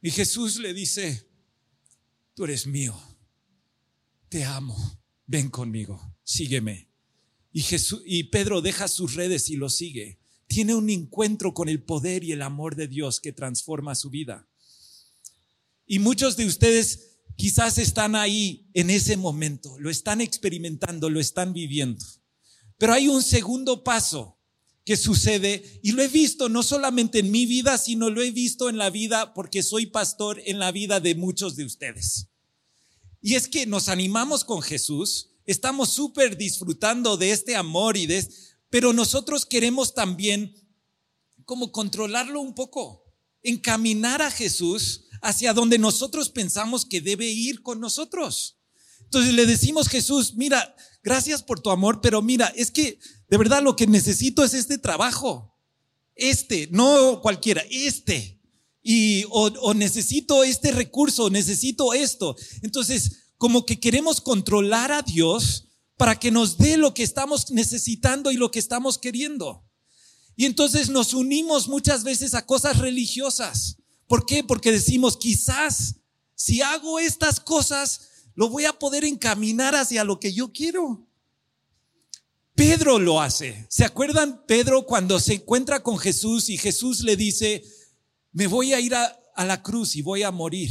Y 0.02 0.10
Jesús 0.10 0.58
le 0.58 0.72
dice, 0.72 1.28
tú 2.34 2.44
eres 2.44 2.66
mío, 2.66 2.98
te 4.28 4.44
amo, 4.44 4.76
ven 5.26 5.50
conmigo, 5.50 6.16
sígueme. 6.24 6.88
Y, 7.52 7.62
Jesús, 7.62 8.02
y 8.06 8.24
Pedro 8.24 8.62
deja 8.62 8.88
sus 8.88 9.14
redes 9.14 9.50
y 9.50 9.56
lo 9.56 9.68
sigue. 9.68 10.20
Tiene 10.46 10.74
un 10.74 10.88
encuentro 10.90 11.54
con 11.54 11.68
el 11.68 11.82
poder 11.82 12.24
y 12.24 12.32
el 12.32 12.42
amor 12.42 12.76
de 12.76 12.88
Dios 12.88 13.20
que 13.20 13.32
transforma 13.32 13.94
su 13.94 14.10
vida. 14.10 14.48
Y 15.86 15.98
muchos 15.98 16.36
de 16.36 16.46
ustedes 16.46 17.10
Quizás 17.40 17.78
están 17.78 18.16
ahí 18.16 18.68
en 18.74 18.90
ese 18.90 19.16
momento, 19.16 19.78
lo 19.78 19.88
están 19.88 20.20
experimentando, 20.20 21.08
lo 21.08 21.20
están 21.20 21.54
viviendo. 21.54 22.04
Pero 22.76 22.92
hay 22.92 23.08
un 23.08 23.22
segundo 23.22 23.82
paso 23.82 24.38
que 24.90 24.96
sucede 24.96 25.78
y 25.84 25.92
lo 25.92 26.02
he 26.02 26.08
visto 26.08 26.48
no 26.48 26.64
solamente 26.64 27.20
en 27.20 27.30
mi 27.30 27.46
vida, 27.46 27.78
sino 27.78 28.10
lo 28.10 28.22
he 28.22 28.32
visto 28.32 28.68
en 28.68 28.76
la 28.76 28.90
vida, 28.90 29.34
porque 29.34 29.62
soy 29.62 29.86
pastor, 29.86 30.42
en 30.46 30.58
la 30.58 30.72
vida 30.72 30.98
de 30.98 31.14
muchos 31.14 31.54
de 31.54 31.64
ustedes. 31.64 32.26
Y 33.22 33.36
es 33.36 33.46
que 33.46 33.66
nos 33.66 33.88
animamos 33.88 34.42
con 34.42 34.62
Jesús, 34.62 35.28
estamos 35.46 35.90
súper 35.90 36.36
disfrutando 36.36 37.16
de 37.16 37.30
este 37.30 37.54
amor 37.54 37.96
y 37.96 38.08
de, 38.08 38.28
pero 38.68 38.92
nosotros 38.92 39.46
queremos 39.46 39.94
también 39.94 40.56
como 41.44 41.70
controlarlo 41.70 42.40
un 42.40 42.56
poco, 42.56 43.04
encaminar 43.44 44.22
a 44.22 44.32
Jesús 44.32 45.04
hacia 45.22 45.52
donde 45.52 45.78
nosotros 45.78 46.30
pensamos 46.30 46.84
que 46.84 47.00
debe 47.00 47.30
ir 47.30 47.62
con 47.62 47.78
nosotros. 47.78 48.58
Entonces 49.02 49.34
le 49.34 49.46
decimos, 49.46 49.86
Jesús, 49.86 50.34
mira, 50.34 50.74
gracias 51.04 51.44
por 51.44 51.60
tu 51.60 51.70
amor, 51.70 52.00
pero 52.00 52.22
mira, 52.22 52.52
es 52.56 52.72
que 52.72 52.98
de 53.30 53.38
verdad 53.38 53.62
lo 53.62 53.76
que 53.76 53.86
necesito 53.86 54.44
es 54.44 54.54
este 54.54 54.76
trabajo. 54.76 55.56
Este, 56.16 56.68
no 56.72 57.20
cualquiera, 57.22 57.62
este. 57.70 58.40
Y 58.82 59.24
o, 59.30 59.46
o 59.60 59.74
necesito 59.74 60.44
este 60.44 60.72
recurso, 60.72 61.30
necesito 61.30 61.94
esto. 61.94 62.36
Entonces, 62.62 63.30
como 63.38 63.64
que 63.64 63.80
queremos 63.80 64.20
controlar 64.20 64.92
a 64.92 65.02
Dios 65.02 65.68
para 65.96 66.18
que 66.18 66.30
nos 66.30 66.58
dé 66.58 66.76
lo 66.76 66.92
que 66.92 67.02
estamos 67.02 67.50
necesitando 67.50 68.30
y 68.30 68.36
lo 68.36 68.50
que 68.50 68.58
estamos 68.58 68.98
queriendo. 68.98 69.64
Y 70.34 70.46
entonces 70.46 70.88
nos 70.88 71.14
unimos 71.14 71.68
muchas 71.68 72.02
veces 72.02 72.34
a 72.34 72.46
cosas 72.46 72.78
religiosas. 72.78 73.76
¿Por 74.06 74.26
qué? 74.26 74.42
Porque 74.42 74.72
decimos, 74.72 75.16
quizás 75.16 75.96
si 76.34 76.62
hago 76.62 76.98
estas 76.98 77.38
cosas, 77.38 78.08
lo 78.34 78.48
voy 78.48 78.64
a 78.64 78.78
poder 78.78 79.04
encaminar 79.04 79.76
hacia 79.76 80.02
lo 80.02 80.18
que 80.18 80.32
yo 80.32 80.52
quiero. 80.52 81.06
Pedro 82.60 82.98
lo 82.98 83.22
hace. 83.22 83.66
¿Se 83.70 83.86
acuerdan 83.86 84.44
Pedro 84.46 84.84
cuando 84.84 85.18
se 85.18 85.32
encuentra 85.32 85.82
con 85.82 85.96
Jesús 85.96 86.50
y 86.50 86.58
Jesús 86.58 87.00
le 87.00 87.16
dice, 87.16 87.64
me 88.32 88.48
voy 88.48 88.74
a 88.74 88.80
ir 88.80 88.94
a, 88.94 89.16
la 89.34 89.62
cruz 89.62 89.96
y 89.96 90.02
voy 90.02 90.24
a 90.24 90.30
morir? 90.30 90.70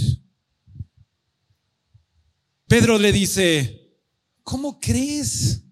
Pedro 2.67 2.99
le 2.99 3.11
dice, 3.11 3.97
¿cómo 4.43 4.79
crees? 4.79 5.63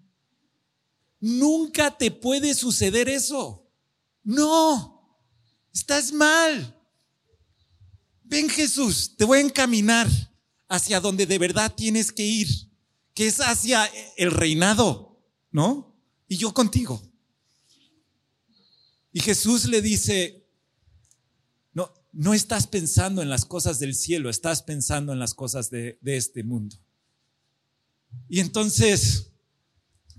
Nunca 1.20 1.96
te 1.96 2.10
puede 2.10 2.52
suceder 2.52 3.08
eso. 3.08 3.70
No, 4.24 5.22
estás 5.72 6.10
mal. 6.10 6.82
Ven 8.24 8.50
Jesús, 8.50 9.14
te 9.16 9.24
voy 9.24 9.38
a 9.38 9.42
encaminar 9.42 10.08
hacia 10.66 10.98
donde 10.98 11.26
de 11.26 11.38
verdad 11.38 11.72
tienes 11.76 12.10
que 12.10 12.24
ir, 12.24 12.48
que 13.14 13.28
es 13.28 13.38
hacia 13.38 13.88
el 14.16 14.32
reinado, 14.32 15.22
¿no? 15.52 15.88
Y 16.28 16.36
yo 16.36 16.52
contigo. 16.52 17.02
Y 19.12 19.20
Jesús 19.20 19.64
le 19.64 19.80
dice, 19.80 20.46
no, 21.72 21.92
no 22.12 22.34
estás 22.34 22.66
pensando 22.66 23.22
en 23.22 23.30
las 23.30 23.46
cosas 23.46 23.78
del 23.78 23.94
cielo, 23.94 24.28
estás 24.28 24.62
pensando 24.62 25.12
en 25.12 25.18
las 25.18 25.34
cosas 25.34 25.70
de, 25.70 25.98
este 26.04 26.44
mundo. 26.44 26.76
Y 28.28 28.40
entonces 28.40 29.32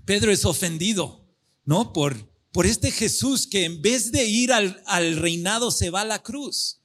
Pedro 0.04 0.32
es 0.32 0.44
ofendido, 0.44 1.28
¿no? 1.64 1.92
Por, 1.92 2.28
por 2.52 2.66
este 2.66 2.90
Jesús 2.90 3.46
que 3.46 3.64
en 3.64 3.80
vez 3.80 4.10
de 4.10 4.24
ir 4.24 4.52
al, 4.52 4.82
al 4.86 5.16
reinado 5.16 5.70
se 5.70 5.90
va 5.90 6.00
a 6.00 6.06
la 6.06 6.22
cruz. 6.22 6.79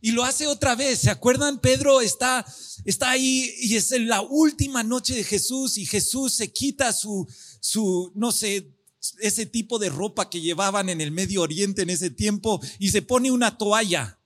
Y 0.00 0.12
lo 0.12 0.24
hace 0.24 0.46
otra 0.46 0.74
vez. 0.74 1.00
¿Se 1.00 1.10
acuerdan? 1.10 1.60
Pedro 1.60 2.00
está, 2.00 2.46
está 2.84 3.10
ahí 3.10 3.52
y 3.60 3.76
es 3.76 3.90
la 3.90 4.20
última 4.20 4.82
noche 4.82 5.14
de 5.14 5.24
Jesús 5.24 5.78
y 5.78 5.86
Jesús 5.86 6.34
se 6.34 6.52
quita 6.52 6.92
su, 6.92 7.26
su, 7.60 8.12
no 8.14 8.32
sé, 8.32 8.74
ese 9.20 9.46
tipo 9.46 9.78
de 9.78 9.88
ropa 9.88 10.28
que 10.30 10.40
llevaban 10.40 10.88
en 10.88 11.00
el 11.00 11.10
Medio 11.10 11.42
Oriente 11.42 11.82
en 11.82 11.90
ese 11.90 12.10
tiempo 12.10 12.60
y 12.78 12.90
se 12.90 13.02
pone 13.02 13.30
una 13.30 13.56
toalla 13.58 14.18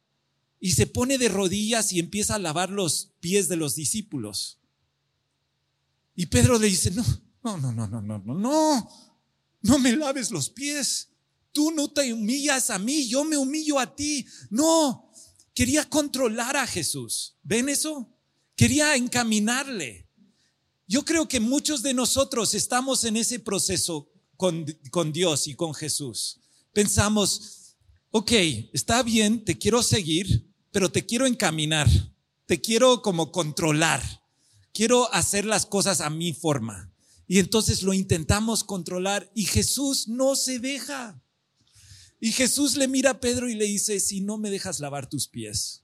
y 0.61 0.73
se 0.73 0.87
pone 0.87 1.19
de 1.19 1.29
rodillas 1.29 1.93
y 1.93 1.99
empieza 1.99 2.37
a 2.37 2.39
lavar 2.39 2.71
los 2.71 3.13
pies 3.21 3.49
de 3.49 3.57
los 3.57 3.75
discípulos. 3.75 4.61
Y 6.15 6.27
Pedro 6.27 6.59
le 6.59 6.69
dice, 6.69 6.91
no, 6.91 7.05
no, 7.43 7.57
no, 7.57 7.73
no, 7.73 7.89
no, 7.89 8.01
no, 8.01 8.19
no, 8.19 8.35
no, 8.35 8.89
no 9.63 9.79
me 9.79 9.97
laves 9.97 10.31
los 10.31 10.51
pies. 10.51 11.09
Tú 11.53 11.71
no 11.71 11.91
te 11.91 12.13
humillas 12.13 12.71
a 12.71 12.79
mí, 12.79 13.09
yo 13.09 13.25
me 13.25 13.37
humillo 13.37 13.79
a 13.79 13.95
ti. 13.95 14.27
No, 14.51 15.12
Quería 15.55 15.89
controlar 15.89 16.57
a 16.57 16.67
Jesús. 16.67 17.37
¿Ven 17.43 17.69
eso? 17.69 18.09
Quería 18.57 18.97
encaminarle. 18.97 20.09
Yo 20.87 21.05
creo 21.05 21.29
que 21.29 21.41
muchos 21.41 21.83
de 21.83 21.95
nosotros 21.95 22.55
estamos 22.55 23.05
en 23.05 23.17
ese 23.17 23.39
proceso 23.39 24.11
con, 24.37 24.67
con 24.91 25.13
Dios 25.13 25.47
y 25.47 25.55
con 25.55 25.75
Jesús. 25.75 26.41
Pensamos, 26.73 27.77
ok, 28.11 28.33
está 28.73 29.03
bien, 29.03 29.45
te 29.45 29.57
quiero 29.59 29.83
seguir, 29.83 30.53
pero 30.71 30.91
te 30.91 31.05
quiero 31.05 31.27
encaminar, 31.27 31.89
te 32.47 32.61
quiero 32.61 33.03
como 33.03 33.31
controlar, 33.31 34.03
quiero 34.73 35.13
hacer 35.15 35.45
las 35.45 35.67
cosas 35.67 36.01
a 36.01 36.11
mi 36.11 36.33
forma. 36.33 36.93
Y 37.27 37.39
entonces 37.39 37.83
lo 37.83 37.93
intentamos 37.95 38.65
controlar 38.65 39.31
y 39.35 39.45
Jesús 39.45 40.09
no 40.09 40.35
se 40.35 40.59
deja. 40.59 41.22
Y 42.25 42.31
Jesús 42.31 42.77
le 42.77 42.87
mira 42.87 43.11
a 43.11 43.21
Pedro 43.21 43.49
y 43.49 43.57
le 43.57 43.65
dice, 43.65 43.99
si 43.99 44.21
no 44.21 44.39
me 44.39 44.49
dejas 44.49 44.79
lavar 44.79 45.09
tus 45.09 45.27
pies, 45.27 45.83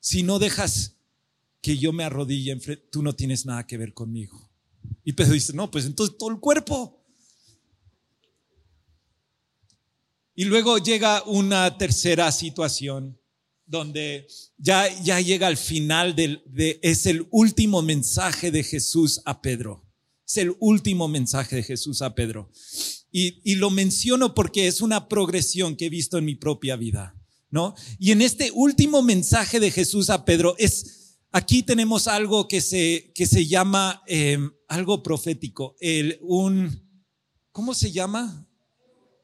si 0.00 0.22
no 0.22 0.38
dejas 0.38 0.94
que 1.60 1.76
yo 1.76 1.92
me 1.92 2.02
arrodille, 2.02 2.56
tú 2.90 3.02
no 3.02 3.14
tienes 3.14 3.44
nada 3.44 3.66
que 3.66 3.76
ver 3.76 3.92
conmigo. 3.92 4.50
Y 5.04 5.12
Pedro 5.12 5.34
dice, 5.34 5.52
no, 5.52 5.70
pues 5.70 5.84
entonces 5.84 6.16
todo 6.16 6.30
el 6.30 6.40
cuerpo. 6.40 7.04
Y 10.34 10.46
luego 10.46 10.78
llega 10.78 11.22
una 11.24 11.76
tercera 11.76 12.32
situación 12.32 13.20
donde 13.66 14.26
ya, 14.56 14.88
ya 15.02 15.20
llega 15.20 15.46
al 15.46 15.58
final 15.58 16.16
del, 16.16 16.42
de, 16.46 16.80
es 16.82 17.04
el 17.04 17.28
último 17.30 17.82
mensaje 17.82 18.50
de 18.50 18.64
Jesús 18.64 19.20
a 19.26 19.42
Pedro. 19.42 19.84
Es 20.26 20.38
el 20.38 20.56
último 20.58 21.06
mensaje 21.06 21.56
de 21.56 21.62
Jesús 21.64 22.00
a 22.00 22.14
Pedro. 22.14 22.50
Y, 23.18 23.54
lo 23.54 23.70
menciono 23.70 24.34
porque 24.34 24.66
es 24.66 24.82
una 24.82 25.08
progresión 25.08 25.74
que 25.74 25.86
he 25.86 25.88
visto 25.88 26.18
en 26.18 26.26
mi 26.26 26.34
propia 26.34 26.76
vida, 26.76 27.16
¿no? 27.48 27.74
Y 27.98 28.10
en 28.10 28.20
este 28.20 28.50
último 28.52 29.00
mensaje 29.00 29.58
de 29.58 29.70
Jesús 29.70 30.10
a 30.10 30.26
Pedro 30.26 30.54
es, 30.58 31.16
aquí 31.32 31.62
tenemos 31.62 32.08
algo 32.08 32.46
que 32.46 32.60
se, 32.60 33.12
que 33.14 33.24
se 33.24 33.46
llama 33.46 34.02
em, 34.06 34.50
algo 34.68 35.02
profético, 35.02 35.76
el, 35.80 36.18
un, 36.20 37.02
¿cómo 37.52 37.72
se 37.72 37.90
llama? 37.90 38.46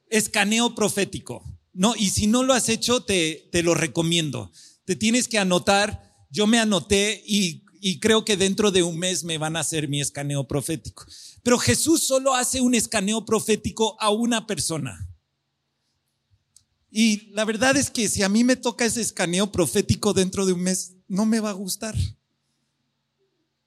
Escaneo 0.09 0.75
profético, 0.75 1.45
¿no? 1.75 1.95
Y 1.95 2.09
si 2.09 2.27
no 2.27 2.45
lo 2.45 2.55
has 2.55 2.71
hecho, 2.71 3.03
te, 3.03 3.51
te 3.53 3.63
lo 3.63 3.75
recomiendo. 3.75 4.51
Te 4.87 4.97
tienes 4.97 5.29
que 5.29 5.39
anotar, 5.39 6.03
yo 6.31 6.47
me 6.47 6.59
anoté 6.59 7.23
y, 7.27 7.67
y 7.79 8.01
creo 8.01 8.25
que 8.25 8.39
dentro 8.39 8.71
de 8.71 8.85
un 8.85 8.99
mes 8.99 9.23
me 9.23 9.37
van 9.37 9.55
a 9.55 9.61
hacer 9.61 9.87
mi 9.87 10.01
escaneo 10.01 10.49
profético. 10.49 11.05
Pero 11.43 11.59
Jesús 11.59 12.05
solo 12.05 12.35
hace 12.35 12.61
un 12.61 12.75
escaneo 12.75 13.25
profético 13.25 13.97
a 14.01 14.11
una 14.11 14.47
persona. 14.47 15.09
Y 16.91 17.31
la 17.33 17.45
verdad 17.45 17.77
es 17.77 17.91
que 17.91 18.09
si 18.09 18.23
a 18.23 18.29
mí 18.29 18.45
me 18.45 18.55
toca 18.57 18.85
ese 18.85 19.01
escaneo 19.01 19.51
profético 19.51 20.13
dentro 20.13 20.47
de 20.47 20.53
un 20.53 20.61
mes, 20.61 20.95
no 21.09 21.27
me 21.27 21.41
va 21.41 21.51
a 21.51 21.55
gustar. 21.55 21.97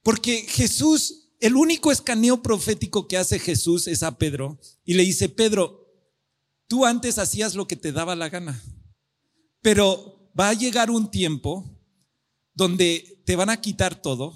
Porque 0.03 0.45
Jesús, 0.47 1.31
el 1.39 1.55
único 1.55 1.91
escaneo 1.91 2.41
profético 2.43 3.07
que 3.07 3.17
hace 3.17 3.39
Jesús 3.39 3.87
es 3.87 4.03
a 4.03 4.17
Pedro 4.17 4.59
y 4.85 4.93
le 4.93 5.03
dice, 5.03 5.27
Pedro, 5.27 5.91
tú 6.67 6.85
antes 6.85 7.17
hacías 7.17 7.55
lo 7.55 7.67
que 7.67 7.75
te 7.75 7.91
daba 7.91 8.15
la 8.15 8.29
gana, 8.29 8.63
pero 9.61 10.31
va 10.39 10.49
a 10.49 10.53
llegar 10.53 10.91
un 10.91 11.09
tiempo 11.09 11.75
donde 12.53 13.23
te 13.25 13.35
van 13.35 13.49
a 13.49 13.59
quitar 13.59 13.99
todo, 13.99 14.35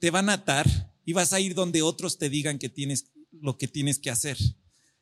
te 0.00 0.10
van 0.10 0.28
a 0.28 0.34
atar 0.34 0.89
y 1.10 1.12
vas 1.12 1.32
a 1.32 1.40
ir 1.40 1.56
donde 1.56 1.82
otros 1.82 2.18
te 2.18 2.30
digan 2.30 2.56
que 2.56 2.68
tienes 2.68 3.06
lo 3.32 3.58
que 3.58 3.66
tienes 3.66 3.98
que 3.98 4.10
hacer. 4.10 4.38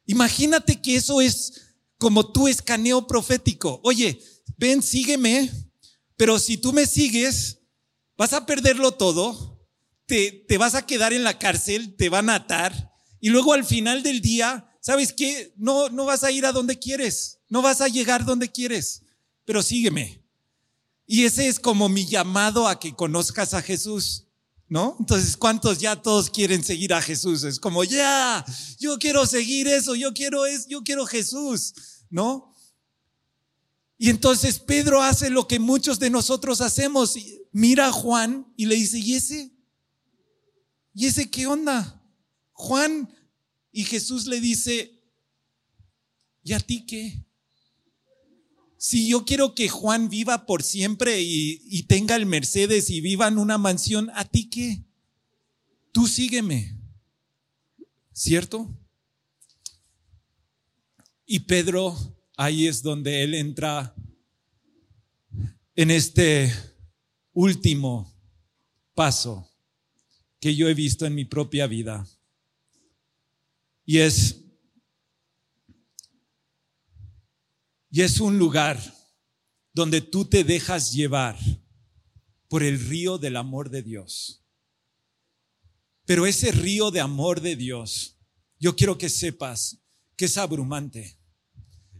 Imagínate 0.06 0.80
que 0.80 0.96
eso 0.96 1.20
es 1.20 1.74
como 1.98 2.32
tu 2.32 2.48
escaneo 2.48 3.06
profético. 3.06 3.78
Oye, 3.84 4.18
ven, 4.56 4.82
sígueme, 4.82 5.50
pero 6.16 6.38
si 6.38 6.56
tú 6.56 6.72
me 6.72 6.86
sigues, 6.86 7.58
vas 8.16 8.32
a 8.32 8.46
perderlo 8.46 8.92
todo, 8.92 9.68
te, 10.06 10.46
te 10.48 10.56
vas 10.56 10.74
a 10.74 10.86
quedar 10.86 11.12
en 11.12 11.24
la 11.24 11.38
cárcel, 11.38 11.94
te 11.94 12.08
van 12.08 12.30
a 12.30 12.36
atar 12.36 12.94
y 13.20 13.28
luego 13.28 13.52
al 13.52 13.66
final 13.66 14.02
del 14.02 14.22
día, 14.22 14.66
¿sabes 14.80 15.12
qué? 15.12 15.52
No, 15.58 15.90
no 15.90 16.06
vas 16.06 16.24
a 16.24 16.30
ir 16.30 16.46
a 16.46 16.52
donde 16.52 16.78
quieres, 16.78 17.40
no 17.50 17.60
vas 17.60 17.82
a 17.82 17.88
llegar 17.88 18.24
donde 18.24 18.50
quieres, 18.50 19.02
pero 19.44 19.62
sígueme. 19.62 20.24
Y 21.06 21.26
ese 21.26 21.48
es 21.48 21.60
como 21.60 21.90
mi 21.90 22.06
llamado 22.06 22.66
a 22.66 22.80
que 22.80 22.94
conozcas 22.94 23.52
a 23.52 23.60
Jesús. 23.60 24.27
¿No? 24.68 24.96
Entonces, 25.00 25.36
¿cuántos 25.36 25.78
ya 25.78 25.96
todos 25.96 26.28
quieren 26.28 26.62
seguir 26.62 26.92
a 26.92 27.00
Jesús? 27.00 27.42
Es 27.42 27.58
como, 27.58 27.84
ya, 27.84 28.44
yo 28.78 28.98
quiero 28.98 29.24
seguir 29.24 29.66
eso, 29.66 29.94
yo 29.94 30.12
quiero 30.12 30.44
es, 30.44 30.66
yo 30.66 30.82
quiero 30.84 31.06
Jesús, 31.06 31.74
¿no? 32.10 32.54
Y 33.98 34.10
entonces 34.10 34.60
Pedro 34.60 35.02
hace 35.02 35.28
lo 35.28 35.48
que 35.48 35.58
muchos 35.58 35.98
de 35.98 36.08
nosotros 36.08 36.60
hacemos. 36.60 37.16
Mira 37.50 37.88
a 37.88 37.92
Juan 37.92 38.46
y 38.56 38.66
le 38.66 38.76
dice, 38.76 38.98
¿y 38.98 39.14
ese? 39.14 39.52
¿Y 40.94 41.06
ese 41.06 41.28
qué 41.28 41.46
onda? 41.46 42.00
Juan. 42.52 43.12
Y 43.72 43.84
Jesús 43.84 44.26
le 44.26 44.40
dice, 44.40 45.02
¿y 46.44 46.52
a 46.52 46.60
ti 46.60 46.86
qué? 46.86 47.27
Si 48.80 49.08
yo 49.08 49.24
quiero 49.24 49.56
que 49.56 49.68
Juan 49.68 50.08
viva 50.08 50.46
por 50.46 50.62
siempre 50.62 51.20
y, 51.20 51.82
tenga 51.88 52.14
el 52.14 52.26
Mercedes 52.26 52.90
y 52.90 53.00
viva 53.00 53.26
en 53.26 53.38
una 53.38 53.58
mansión, 53.58 54.08
¿a 54.14 54.24
ti 54.24 54.48
qué? 54.48 54.84
Tú 55.90 56.06
sígueme. 56.06 56.78
¿Cierto? 58.12 58.72
Y 61.26 61.40
Pedro, 61.40 61.96
ahí 62.36 62.68
es 62.68 62.82
donde 62.82 63.24
él 63.24 63.34
entra 63.34 63.94
en 65.74 65.90
este 65.90 66.52
último 67.32 68.12
paso 68.94 69.50
que 70.40 70.54
yo 70.54 70.68
he 70.68 70.74
visto 70.74 71.04
en 71.04 71.16
mi 71.16 71.24
propia 71.24 71.66
vida. 71.66 72.06
Y 73.84 73.98
es 73.98 74.37
Y 77.90 78.02
es 78.02 78.20
un 78.20 78.38
lugar 78.38 78.78
donde 79.72 80.00
tú 80.00 80.26
te 80.26 80.44
dejas 80.44 80.92
llevar 80.92 81.38
por 82.48 82.62
el 82.62 82.78
río 82.80 83.16
del 83.18 83.36
amor 83.36 83.70
de 83.70 83.82
Dios. 83.82 84.44
Pero 86.04 86.26
ese 86.26 86.52
río 86.52 86.90
de 86.90 87.00
amor 87.00 87.40
de 87.40 87.56
Dios, 87.56 88.18
yo 88.58 88.76
quiero 88.76 88.98
que 88.98 89.08
sepas 89.08 89.78
que 90.16 90.26
es 90.26 90.36
abrumante. 90.36 91.18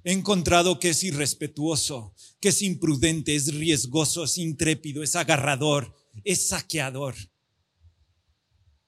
He 0.04 0.12
encontrado 0.12 0.78
que 0.78 0.90
es 0.90 1.02
irrespetuoso, 1.04 2.14
que 2.40 2.49
es 2.49 2.62
imprudente, 2.62 3.35
es 3.35 3.54
riesgoso, 3.54 4.25
es 4.25 4.38
intrépido, 4.38 5.02
es 5.02 5.16
agarrador, 5.16 5.95
es 6.25 6.49
saqueador. 6.49 7.14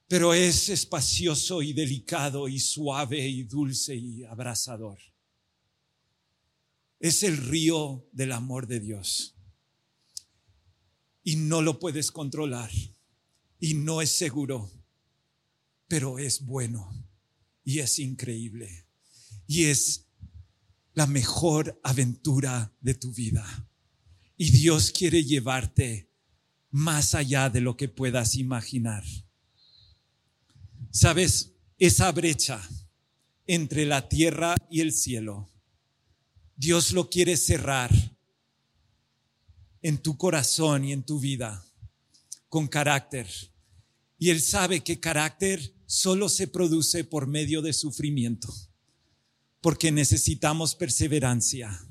Pero 0.07 0.33
es 0.33 0.69
espacioso 0.69 1.61
y 1.61 1.73
delicado 1.73 2.47
y 2.47 2.59
suave 2.59 3.27
y 3.27 3.43
dulce 3.43 3.95
y 3.95 4.23
abrazador 4.23 5.10
es 7.01 7.23
el 7.23 7.35
río 7.37 8.07
del 8.11 8.31
amor 8.31 8.67
de 8.67 8.79
Dios. 8.79 9.35
Y 11.23 11.35
no 11.35 11.63
lo 11.63 11.79
puedes 11.79 12.11
controlar. 12.11 12.69
Y 13.59 13.73
no 13.73 14.03
es 14.03 14.11
seguro. 14.11 14.71
Pero 15.87 16.19
es 16.19 16.45
bueno. 16.45 16.93
Y 17.63 17.79
es 17.79 17.97
increíble. 17.97 18.85
Y 19.47 19.65
es 19.65 20.05
la 20.93 21.07
mejor 21.07 21.79
aventura 21.83 22.71
de 22.81 22.93
tu 22.93 23.11
vida. 23.11 23.67
Y 24.37 24.51
Dios 24.51 24.91
quiere 24.91 25.23
llevarte 25.23 26.11
más 26.69 27.15
allá 27.15 27.49
de 27.49 27.61
lo 27.61 27.77
que 27.77 27.89
puedas 27.89 28.35
imaginar. 28.35 29.03
¿Sabes? 30.91 31.53
Esa 31.79 32.11
brecha 32.11 32.61
entre 33.47 33.87
la 33.87 34.07
tierra 34.07 34.55
y 34.69 34.81
el 34.81 34.93
cielo 34.93 35.50
Dios 36.61 36.91
lo 36.91 37.09
quiere 37.09 37.37
cerrar 37.37 37.89
en 39.81 39.97
tu 39.97 40.15
corazón 40.15 40.85
y 40.85 40.93
en 40.93 41.01
tu 41.01 41.19
vida 41.19 41.65
con 42.49 42.67
carácter. 42.67 43.27
Y 44.19 44.29
Él 44.29 44.39
sabe 44.43 44.81
que 44.81 44.99
carácter 44.99 45.73
solo 45.87 46.29
se 46.29 46.45
produce 46.45 47.03
por 47.03 47.25
medio 47.25 47.63
de 47.63 47.73
sufrimiento, 47.73 48.53
porque 49.59 49.91
necesitamos 49.91 50.75
perseverancia. 50.75 51.83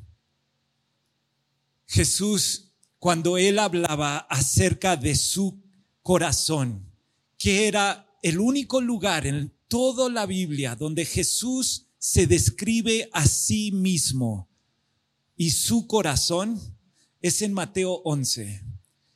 Jesús, 1.88 2.70
cuando 3.00 3.38
Él 3.38 3.58
hablaba 3.58 4.18
acerca 4.18 4.96
de 4.96 5.16
su 5.16 5.60
corazón, 6.00 6.88
que 7.38 7.66
era 7.66 8.08
el 8.22 8.38
único 8.38 8.80
lugar 8.80 9.26
en 9.26 9.52
toda 9.66 10.08
la 10.08 10.26
Biblia 10.26 10.76
donde 10.76 11.04
Jesús 11.04 11.88
se 11.98 12.28
describe 12.28 13.10
a 13.12 13.26
sí 13.26 13.72
mismo 13.72 14.49
y 15.40 15.52
su 15.52 15.86
corazón 15.86 16.60
es 17.22 17.40
en 17.40 17.54
Mateo 17.54 18.02
11. 18.04 18.62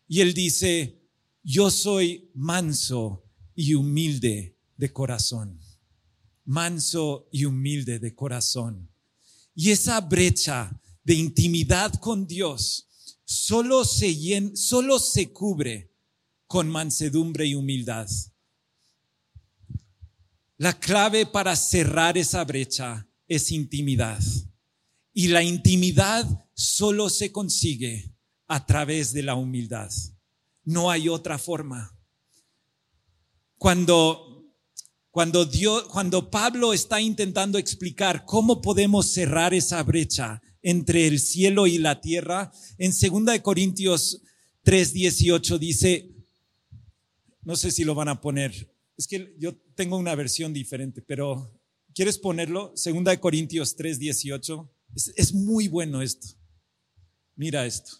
Y 0.08 0.22
él 0.22 0.32
dice, 0.32 1.02
yo 1.42 1.70
soy 1.70 2.30
manso 2.32 3.26
y 3.54 3.74
humilde 3.74 4.56
de 4.74 4.90
corazón. 4.90 5.60
Manso 6.46 7.28
y 7.30 7.44
humilde 7.44 7.98
de 7.98 8.14
corazón. 8.14 8.90
Y 9.54 9.70
esa 9.70 10.00
brecha 10.00 10.80
de 11.02 11.12
intimidad 11.12 11.92
con 12.00 12.26
Dios 12.26 12.88
solo 13.26 13.84
se, 13.84 14.56
solo 14.56 14.98
se 14.98 15.30
cubre 15.30 15.92
con 16.46 16.70
mansedumbre 16.70 17.44
y 17.44 17.54
humildad. 17.54 18.08
La 20.56 20.72
clave 20.72 21.26
para 21.26 21.54
cerrar 21.54 22.16
esa 22.16 22.42
brecha 22.46 23.06
es 23.28 23.52
intimidad. 23.52 24.22
Y 25.14 25.28
la 25.28 25.42
intimidad 25.42 26.28
solo 26.54 27.08
se 27.08 27.32
consigue 27.32 28.14
a 28.46 28.66
través 28.66 29.12
de 29.12 29.22
la 29.22 29.36
humildad. 29.36 29.90
No 30.64 30.90
hay 30.90 31.08
otra 31.08 31.38
forma. 31.38 31.96
Cuando, 33.56 34.44
cuando, 35.10 35.44
Dios, 35.44 35.84
cuando 35.84 36.30
Pablo 36.30 36.74
está 36.74 37.00
intentando 37.00 37.58
explicar 37.58 38.24
cómo 38.24 38.60
podemos 38.60 39.06
cerrar 39.06 39.54
esa 39.54 39.82
brecha 39.82 40.42
entre 40.62 41.06
el 41.06 41.20
cielo 41.20 41.66
y 41.66 41.78
la 41.78 42.00
tierra, 42.00 42.52
en 42.78 42.90
2 42.90 43.40
Corintios 43.40 44.22
3:18 44.64 45.58
dice, 45.58 46.10
no 47.42 47.54
sé 47.54 47.70
si 47.70 47.84
lo 47.84 47.94
van 47.94 48.08
a 48.08 48.20
poner, 48.20 48.74
es 48.96 49.06
que 49.06 49.34
yo 49.38 49.54
tengo 49.74 49.96
una 49.96 50.14
versión 50.14 50.52
diferente, 50.52 51.02
pero 51.02 51.60
¿quieres 51.94 52.18
ponerlo? 52.18 52.72
2 52.74 53.18
Corintios 53.18 53.76
3:18. 53.76 54.73
Es, 54.94 55.34
muy 55.34 55.68
bueno 55.68 56.02
esto. 56.02 56.28
Mira 57.36 57.66
esto. 57.66 57.98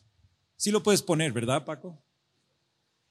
Sí 0.56 0.70
lo 0.70 0.82
puedes 0.82 1.02
poner, 1.02 1.32
¿verdad, 1.32 1.64
Paco? 1.64 2.02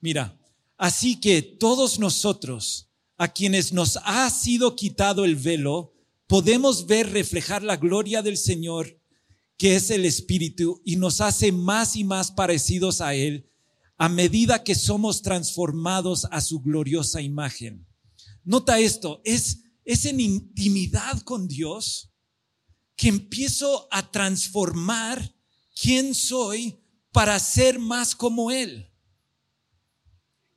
Mira, 0.00 0.38
así 0.76 1.20
que 1.20 1.42
todos 1.42 1.98
nosotros, 1.98 2.90
a 3.16 3.28
quienes 3.28 3.72
nos 3.72 3.98
ha 4.04 4.28
sido 4.30 4.74
quitado 4.74 5.24
el 5.24 5.36
velo, 5.36 5.94
podemos 6.26 6.86
ver 6.86 7.10
reflejar 7.10 7.62
la 7.62 7.76
gloria 7.76 8.22
del 8.22 8.36
Señor, 8.36 8.98
que 9.56 9.76
es 9.76 9.90
el 9.90 10.04
Espíritu, 10.04 10.80
y 10.84 10.96
nos 10.96 11.20
hace 11.20 11.52
más 11.52 11.96
y 11.96 12.04
más 12.04 12.30
parecidos 12.30 13.00
a 13.00 13.14
Él 13.14 13.50
a 13.96 14.08
medida 14.08 14.64
que 14.64 14.74
somos 14.74 15.22
transformados 15.22 16.26
a 16.30 16.40
su 16.40 16.60
gloriosa 16.60 17.22
imagen. 17.22 17.86
Nota 18.44 18.78
esto, 18.80 19.20
es, 19.24 19.60
es 19.84 20.04
en 20.04 20.20
intimidad 20.20 21.20
con 21.22 21.46
Dios 21.46 22.10
que 22.96 23.08
empiezo 23.08 23.88
a 23.90 24.10
transformar 24.10 25.34
quién 25.74 26.14
soy 26.14 26.80
para 27.12 27.38
ser 27.38 27.78
más 27.78 28.14
como 28.14 28.50
Él. 28.50 28.90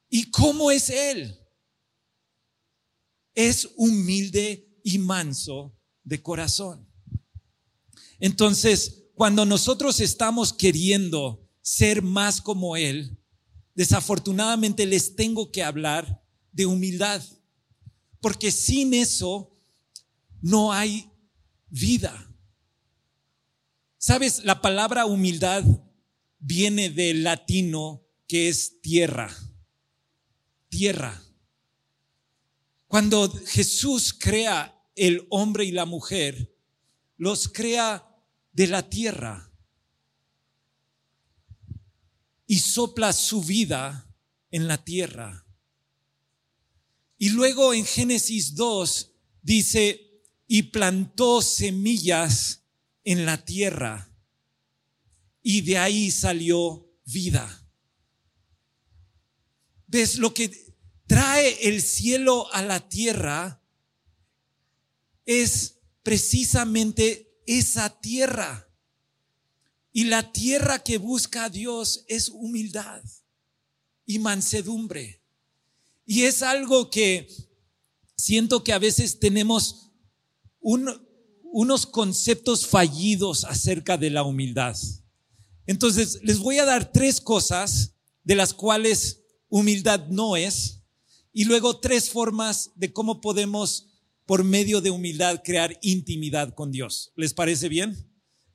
¿Y 0.10 0.30
cómo 0.32 0.72
es 0.72 0.90
Él? 0.90 1.40
Es 3.34 3.70
humilde 3.76 4.80
y 4.84 4.98
manso 4.98 5.78
de 6.04 6.22
corazón. 6.22 6.88
Entonces, 8.20 9.04
cuando 9.14 9.46
nosotros 9.46 10.00
estamos 10.00 10.54
queriendo 10.54 11.48
ser 11.62 12.02
más 12.02 12.42
como 12.42 12.78
Él, 12.78 13.20
desafortunadamente 13.76 14.86
les 14.86 15.16
tengo 15.16 15.52
que 15.52 15.64
hablar 15.64 16.24
de 16.52 16.66
humildad, 16.66 17.22
porque 18.20 18.52
sin 18.52 18.94
eso 18.94 19.56
no 20.42 20.72
hay 20.74 21.12
vida. 21.68 22.27
Sabes, 23.98 24.44
la 24.44 24.62
palabra 24.62 25.06
humildad 25.06 25.64
viene 26.40 26.90
del 26.90 27.24
latino 27.24 28.06
que 28.28 28.50
es 28.50 28.80
tierra. 28.82 29.36
Tierra. 30.70 31.24
Cuando 32.88 33.30
Jesús 33.48 34.14
crea 34.14 34.74
el 34.96 35.26
hombre 35.30 35.66
y 35.66 35.72
la 35.72 35.86
mujer, 35.86 36.56
los 37.18 37.48
crea 37.48 38.08
de 38.54 38.68
la 38.68 38.88
tierra 38.90 39.52
y 42.46 42.60
sopla 42.60 43.12
su 43.14 43.44
vida 43.44 44.08
en 44.52 44.68
la 44.68 44.84
tierra. 44.84 45.46
Y 47.18 47.30
luego 47.30 47.74
en 47.74 47.86
Génesis 47.86 48.56
2 48.56 49.12
dice, 49.42 50.22
y 50.48 50.64
plantó 50.64 51.42
semillas 51.42 52.64
en 53.08 53.26
la 53.26 53.46
tierra 53.46 54.14
y 55.42 55.62
de 55.62 55.78
ahí 55.78 56.12
salió 56.12 56.92
vida. 57.06 57.66
¿Ves 59.88 60.18
lo 60.18 60.34
que 60.34 60.76
trae 61.08 61.70
el 61.70 61.82
cielo 61.82 62.54
a 62.54 62.62
la 62.62 62.90
tierra? 62.90 63.64
Es 65.26 65.80
precisamente 66.04 67.40
esa 67.46 67.98
tierra. 68.02 68.70
Y 69.94 70.04
la 70.04 70.34
tierra 70.34 70.84
que 70.84 70.98
busca 70.98 71.46
a 71.46 71.50
Dios 71.50 72.04
es 72.10 72.28
humildad 72.28 73.02
y 74.06 74.20
mansedumbre. 74.20 75.24
Y 76.06 76.24
es 76.24 76.44
algo 76.44 76.90
que 76.90 77.30
siento 78.18 78.66
que 78.66 78.74
a 78.74 78.80
veces 78.80 79.18
tenemos 79.18 79.94
unos 81.52 81.86
conceptos 81.86 82.68
fallidos 82.68 83.44
acerca 83.46 83.98
de 83.98 84.10
la 84.10 84.24
humildad. 84.24 84.76
Entonces, 85.66 86.20
les 86.24 86.40
voy 86.40 86.60
a 86.60 86.66
dar 86.66 86.92
tres 86.92 87.20
cosas 87.20 87.94
de 88.24 88.36
las 88.36 88.54
cuales 88.54 89.22
humildad 89.50 90.08
no 90.08 90.36
es 90.36 90.82
y 91.34 91.46
luego 91.46 91.80
tres 91.80 92.10
formas 92.10 92.72
de 92.76 92.92
cómo 92.92 93.22
podemos, 93.22 93.88
por 94.26 94.44
medio 94.44 94.82
de 94.82 94.90
humildad, 94.90 95.42
crear 95.44 95.78
intimidad 95.82 96.54
con 96.54 96.72
Dios. 96.72 97.12
¿Les 97.16 97.34
parece 97.34 97.70
bien? 97.70 97.96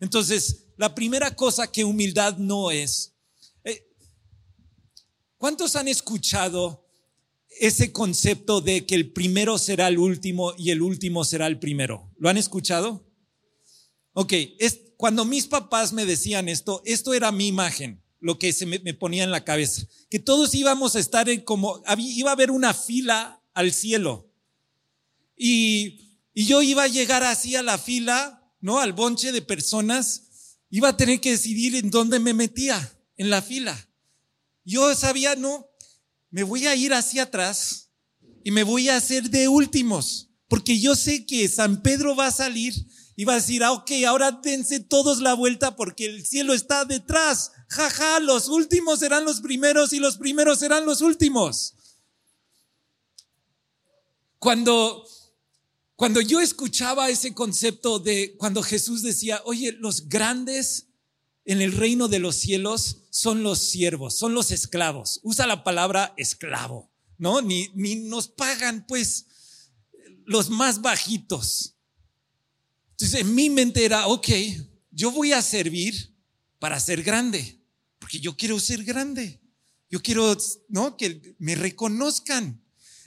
Entonces, 0.01 0.67
la 0.77 0.95
primera 0.95 1.37
cosa 1.37 1.71
que 1.71 1.85
humildad 1.85 2.37
no 2.39 2.71
es, 2.71 3.15
eh, 3.65 3.89
¿cuántos 5.39 5.77
han 5.77 5.89
escuchado 5.89 6.82
ese 7.61 7.93
concepto 7.93 8.61
de 8.61 8.87
que 8.87 8.95
el 8.95 9.13
primero 9.13 9.59
será 9.59 9.89
el 9.89 9.99
último 9.99 10.55
y 10.57 10.71
el 10.71 10.83
último 10.83 11.25
será 11.25 11.47
el 11.47 11.59
primero. 11.59 12.11
¿Lo 12.19 12.29
han 12.29 12.37
escuchado? 12.37 13.07
Ok, 14.13 14.33
es, 14.59 14.81
cuando 14.97 15.25
mis 15.25 15.47
papás 15.47 15.93
me 15.93 16.05
decían 16.05 16.49
esto, 16.49 16.83
esto 16.85 17.15
era 17.15 17.33
mi 17.33 17.49
imagen, 17.49 18.03
lo 18.21 18.39
que 18.39 18.53
se 18.53 18.67
me, 18.67 18.79
ponía 18.95 19.25
en 19.25 19.31
la 19.31 19.45
cabeza, 19.45 19.87
que 20.11 20.19
todos 20.19 20.55
íbamos 20.55 20.95
a 20.95 21.01
estar 21.01 21.29
en 21.29 21.41
como, 21.41 21.83
iba 21.99 22.31
a 22.31 22.35
haber 22.35 22.51
una 22.51 22.75
fila 22.75 23.43
al 23.55 23.73
cielo. 23.73 24.31
Y, 25.37 26.21
y 26.35 26.45
yo 26.45 26.63
iba 26.63 26.85
a 26.85 26.89
llegar 26.89 27.25
así 27.25 27.57
a 27.57 27.63
la 27.63 27.79
fila, 27.79 28.55
¿no? 28.61 28.79
Al 28.79 28.93
bonche 28.93 29.33
de 29.33 29.43
personas, 29.43 30.59
iba 30.71 30.91
a 30.91 30.97
tener 30.97 31.21
que 31.21 31.33
decidir 31.33 31.75
en 31.75 31.91
dónde 31.91 32.19
me 32.21 32.33
metía, 32.33 32.97
en 33.17 33.29
la 33.29 33.43
fila. 33.43 33.89
Yo 34.65 34.95
sabía, 34.95 35.35
no, 35.35 35.69
me 36.33 36.43
voy 36.43 36.67
a 36.67 36.75
ir 36.75 36.95
hacia 36.95 37.25
atrás 37.25 37.91
y 38.43 38.51
me 38.51 38.65
voy 38.65 38.89
a 38.89 38.97
hacer 38.97 39.31
de 39.31 39.49
últimos, 39.49 40.31
porque 40.49 40.81
yo 40.81 40.97
sé 40.97 41.27
que 41.27 41.47
San 41.47 41.83
Pedro 41.83 42.17
va 42.17 42.27
a 42.27 42.33
salir 42.33 42.75
y 43.15 43.25
va 43.25 43.35
a 43.35 43.37
decir, 43.37 43.63
ah, 43.63 43.73
ok, 43.73 43.91
ahora 44.09 44.33
dense 44.33 44.81
todos 44.81 45.19
la 45.21 45.35
vuelta 45.35 45.77
porque 45.77 46.07
el 46.07 46.27
cielo 46.27 46.55
está 46.55 46.87
detrás. 46.87 47.53
Jaja, 47.69 48.19
los 48.21 48.49
últimos 48.49 48.99
serán 48.99 49.27
los 49.27 49.43
primeros 49.43 49.93
y 49.93 49.99
los 49.99 50.17
primeros 50.17 50.59
serán 50.59 50.87
los 50.87 51.03
últimos. 51.03 51.75
Cuando, 54.39 55.07
cuando 55.95 56.23
yo 56.23 56.41
escuchaba 56.41 57.11
ese 57.11 57.35
concepto 57.35 57.99
de 57.99 58.35
cuando 58.39 58.63
Jesús 58.63 59.03
decía, 59.03 59.43
oye, 59.45 59.73
los 59.73 60.09
grandes 60.09 60.89
en 61.45 61.61
el 61.61 61.73
reino 61.73 62.09
de 62.09 62.19
los 62.19 62.37
cielos 62.37 63.05
son 63.11 63.43
los 63.43 63.59
siervos, 63.59 64.17
son 64.17 64.35
los 64.35 64.51
esclavos. 64.51 65.21
Usa 65.23 65.47
la 65.47 65.65
palabra 65.65 66.15
esclavo, 66.17 66.91
¿no? 67.19 67.43
Ni, 67.43 67.71
ni 67.75 67.97
nos 67.97 68.29
pagan, 68.29 68.87
pues, 68.87 69.27
los 70.25 70.51
más 70.51 70.81
bajitos. 70.81 71.77
Entonces, 72.93 73.21
en 73.21 73.35
mi 73.35 73.51
mente 73.51 73.85
era, 73.85 74.07
ok, 74.07 74.29
yo 74.91 75.11
voy 75.11 75.33
a 75.33 75.43
servir 75.43 76.15
para 76.59 76.79
ser 76.79 77.03
grande, 77.03 77.61
porque 77.99 78.21
yo 78.21 78.37
quiero 78.37 78.61
ser 78.61 78.85
grande. 78.85 79.41
Yo 79.91 80.01
quiero, 80.01 80.37
¿no? 80.69 80.97
Que 80.97 81.35
me 81.39 81.55
reconozcan. 81.55 82.63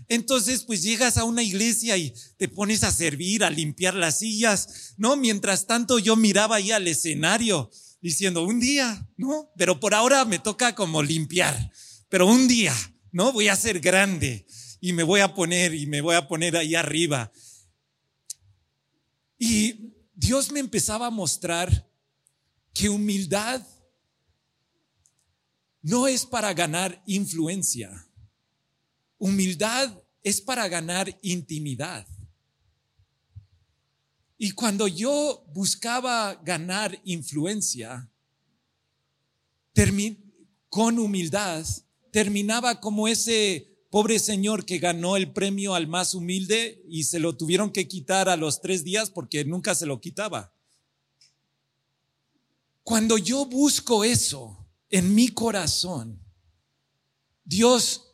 Entonces, 0.07 0.63
pues 0.63 0.83
llegas 0.83 1.17
a 1.17 1.23
una 1.23 1.41
iglesia 1.41 1.97
y 1.97 2.13
te 2.37 2.47
pones 2.47 2.83
a 2.83 2.91
servir, 2.91 3.43
a 3.43 3.49
limpiar 3.49 3.95
las 3.95 4.19
sillas, 4.19 4.93
¿no? 4.97 5.15
Mientras 5.15 5.65
tanto 5.65 5.97
yo 5.97 6.15
miraba 6.15 6.57
ahí 6.57 6.71
al 6.71 6.87
escenario 6.87 7.71
diciendo, 8.05 8.43
un 8.43 8.59
día, 8.59 9.09
¿no? 9.17 9.51
Pero 9.57 9.79
por 9.79 9.95
ahora 9.95 10.25
me 10.25 10.37
toca 10.37 10.75
como 10.75 11.01
limpiar, 11.01 11.71
pero 12.07 12.27
un 12.27 12.47
día, 12.47 12.71
¿no? 13.11 13.33
Voy 13.33 13.47
a 13.47 13.55
ser 13.55 13.79
grande 13.79 14.45
y 14.79 14.93
me 14.93 15.01
voy 15.01 15.21
a 15.21 15.33
poner 15.33 15.73
y 15.73 15.87
me 15.87 16.01
voy 16.01 16.13
a 16.13 16.27
poner 16.27 16.55
ahí 16.55 16.75
arriba. 16.75 17.31
Y 19.39 19.95
Dios 20.13 20.51
me 20.51 20.59
empezaba 20.59 21.07
a 21.07 21.09
mostrar 21.09 21.89
que 22.75 22.89
humildad 22.89 23.65
no 25.81 26.07
es 26.07 26.27
para 26.27 26.53
ganar 26.53 27.01
influencia. 27.07 28.07
Humildad 29.17 29.99
es 30.21 30.41
para 30.41 30.67
ganar 30.67 31.17
intimidad. 31.23 32.07
Y 34.37 34.51
cuando 34.51 34.87
yo 34.87 35.45
buscaba 35.53 36.35
ganar 36.35 36.99
influencia, 37.05 38.09
con 40.69 40.99
humildad, 40.99 41.65
terminaba 42.11 42.79
como 42.79 43.07
ese 43.07 43.87
pobre 43.89 44.19
señor 44.19 44.65
que 44.65 44.77
ganó 44.77 45.15
el 45.15 45.31
premio 45.31 45.73
al 45.73 45.87
más 45.87 46.13
humilde 46.13 46.83
y 46.89 47.05
se 47.05 47.19
lo 47.19 47.37
tuvieron 47.37 47.71
que 47.71 47.87
quitar 47.87 48.27
a 48.27 48.35
los 48.35 48.61
tres 48.61 48.83
días 48.83 49.09
porque 49.09 49.45
nunca 49.45 49.73
se 49.73 49.85
lo 49.85 50.01
quitaba. 50.01 50.53
Cuando 52.83 53.17
yo 53.17 53.45
busco 53.45 54.03
eso 54.03 54.67
en 54.89 55.15
mi 55.15 55.29
corazón, 55.29 56.21
Dios, 57.43 58.13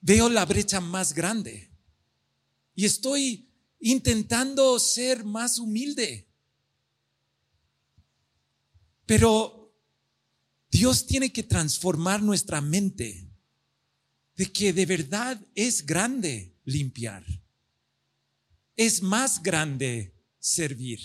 veo 0.00 0.28
la 0.28 0.46
brecha 0.46 0.80
más 0.80 1.12
grande 1.12 1.70
y 2.74 2.84
estoy 2.84 3.47
intentando 3.80 4.78
ser 4.78 5.24
más 5.24 5.58
humilde. 5.58 6.28
Pero 9.06 9.74
Dios 10.70 11.06
tiene 11.06 11.32
que 11.32 11.42
transformar 11.42 12.22
nuestra 12.22 12.60
mente 12.60 13.30
de 14.36 14.52
que 14.52 14.72
de 14.72 14.86
verdad 14.86 15.40
es 15.54 15.84
grande 15.84 16.54
limpiar. 16.64 17.24
Es 18.76 19.02
más 19.02 19.42
grande 19.42 20.14
servir. 20.38 21.00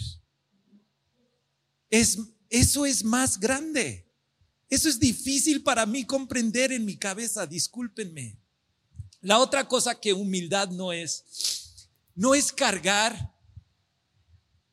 Es, 1.89 2.19
eso 2.49 2.85
es 2.85 3.03
más 3.03 3.39
grande. 3.39 4.11
Eso 4.69 4.89
es 4.89 4.99
difícil 4.99 5.63
para 5.63 5.85
mí 5.85 6.05
comprender 6.05 6.71
en 6.71 6.85
mi 6.85 6.97
cabeza, 6.97 7.47
discúlpenme. 7.47 8.37
La 9.21 9.39
otra 9.39 9.67
cosa 9.67 9.99
que 9.99 10.13
humildad 10.13 10.69
no 10.69 10.91
es, 10.91 11.62
no 12.15 12.35
es 12.35 12.51
cargar 12.51 13.33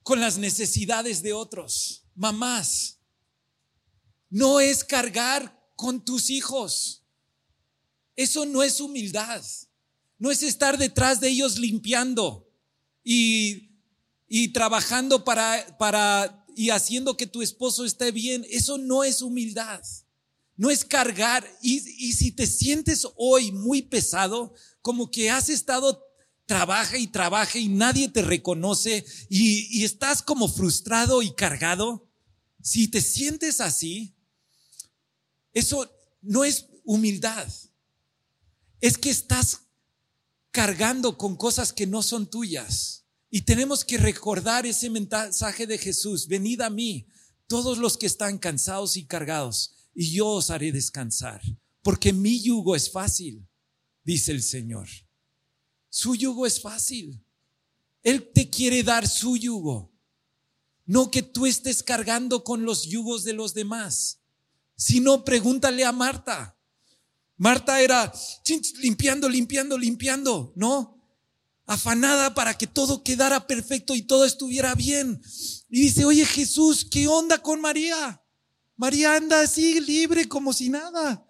con 0.03 0.21
las 0.21 0.39
necesidades 0.39 1.23
de 1.23 1.33
otros. 1.33 2.05
Mamás, 2.15 2.99
no 4.29 4.61
es 4.61 4.85
cargar 4.85 5.59
con 5.77 6.05
tus 6.05 6.31
hijos. 6.31 7.05
Eso 8.17 8.47
no 8.47 8.63
es 8.63 8.81
humildad. 8.81 9.43
No 10.19 10.31
es 10.31 10.43
estar 10.43 10.77
detrás 10.77 11.21
de 11.21 11.29
ellos 11.29 11.59
limpiando 11.59 12.53
y, 13.03 13.71
y 14.29 14.49
trabajando 14.49 15.25
para, 15.25 15.79
para 15.79 16.45
y 16.55 16.71
haciendo 16.71 17.17
que 17.17 17.27
tu 17.27 17.41
esposo 17.41 17.85
esté 17.85 18.13
bien. 18.13 18.45
Eso 18.51 18.77
no 18.77 19.03
es 19.03 19.23
humildad. 19.23 19.83
No 20.57 20.71
es 20.71 20.85
cargar. 20.85 21.51
Y, 21.63 21.79
y 22.09 22.13
si 22.13 22.33
te 22.33 22.47
sientes 22.47 23.07
hoy 23.17 23.51
muy 23.51 23.81
pesado, 23.81 24.53
como 24.83 25.11
que 25.11 25.31
has 25.31 25.49
estado 25.49 26.10
trabaja 26.51 26.99
y 26.99 27.07
trabaja 27.07 27.61
y 27.61 27.69
nadie 27.69 28.09
te 28.09 28.23
reconoce 28.23 29.07
y, 29.29 29.85
estás 29.85 30.21
como 30.21 30.49
frustrado 30.49 31.23
y 31.23 31.33
cargado, 31.33 32.11
si 32.61 32.89
te 32.89 33.01
sientes 33.03 33.61
así, 33.61 34.17
eso 35.53 35.89
no 36.23 36.45
es 36.45 36.67
humildad. 36.83 37.47
Es 38.81 38.99
que 38.99 39.11
estás 39.11 39.61
cargando 40.51 41.17
con 41.17 41.37
cosas 41.37 41.73
que 41.73 41.87
no 41.87 42.03
son 42.03 42.29
tuyas. 42.29 43.05
Y 43.31 43.43
tenemos 43.43 43.85
que 43.85 43.99
recordar 43.99 44.67
ese 44.67 44.91
mensaje 44.91 45.69
de 45.69 45.79
Jesús. 45.79 46.27
Venid 46.27 46.63
a 46.63 46.71
mí, 46.71 47.07
todos 47.47 47.79
los 47.79 47.97
que 47.97 48.07
están 48.07 48.39
cansados 48.39 48.97
y 48.97 49.05
cargados, 49.07 49.89
y 49.95 50.11
yo 50.11 50.27
os 50.27 50.51
haré 50.51 50.73
descansar. 50.73 51.41
Porque 51.81 52.13
mi 52.13 52.43
yugo 52.43 52.75
es 52.75 52.91
fácil, 52.91 53.47
dice 54.03 54.33
el 54.33 54.43
Señor. 54.43 54.89
Su 55.91 56.15
yugo 56.15 56.47
es 56.47 56.63
fácil. 56.63 57.23
Él 58.03 58.31
te 58.33 58.49
quiere 58.49 58.83
dar 58.83 59.07
su 59.07 59.37
yugo. 59.37 59.93
No 60.87 61.11
que 61.11 61.23
tú 61.23 61.47
estés 61.47 61.83
cargando 61.83 62.43
con 62.45 62.65
los 62.65 62.87
yugos 62.87 63.25
de 63.25 63.33
los 63.33 63.53
demás. 63.53 64.21
Si 64.77 65.01
no, 65.01 65.25
pregúntale 65.25 65.85
a 65.85 65.93
Marta. 65.93 66.57
Marta 67.37 67.81
era 67.81 68.13
limpiando, 68.81 69.29
limpiando, 69.29 69.77
limpiando, 69.77 70.53
¿no? 70.57 70.99
Afanada 71.67 72.35
para 72.35 72.57
que 72.57 72.67
todo 72.67 73.03
quedara 73.03 73.47
perfecto 73.47 73.95
y 73.95 74.03
todo 74.03 74.25
estuviera 74.25 74.75
bien. 74.75 75.21
Y 75.69 75.83
dice, 75.83 76.05
oye 76.05 76.25
Jesús, 76.25 76.87
¿qué 76.91 77.09
onda 77.09 77.39
con 77.39 77.61
María? 77.61 78.23
María 78.77 79.15
anda 79.15 79.43
así 79.43 79.81
libre 79.81 80.27
como 80.29 80.53
si 80.53 80.71
nada, 80.71 81.27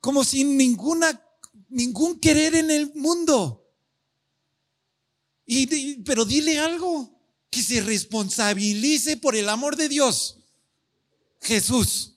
como 0.00 0.24
sin 0.24 0.56
ninguna, 0.56 1.22
ningún 1.68 2.20
querer 2.20 2.54
en 2.54 2.70
el 2.70 2.92
mundo. 2.94 3.63
Y, 5.46 5.96
pero 6.02 6.24
dile 6.24 6.58
algo, 6.58 7.10
que 7.50 7.62
se 7.62 7.80
responsabilice 7.80 9.16
por 9.16 9.36
el 9.36 9.48
amor 9.48 9.76
de 9.76 9.88
Dios. 9.88 10.38
Jesús. 11.40 12.16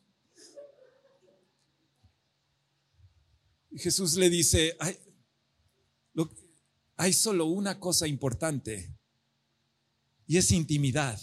Jesús 3.75 4.15
le 4.15 4.29
dice, 4.29 4.75
hay, 4.79 4.97
hay 6.95 7.13
solo 7.13 7.45
una 7.45 7.79
cosa 7.79 8.07
importante 8.07 8.91
y 10.25 10.37
es 10.37 10.51
intimidad. 10.51 11.19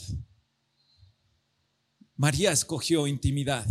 María 2.17 2.53
escogió 2.53 3.07
intimidad. 3.07 3.67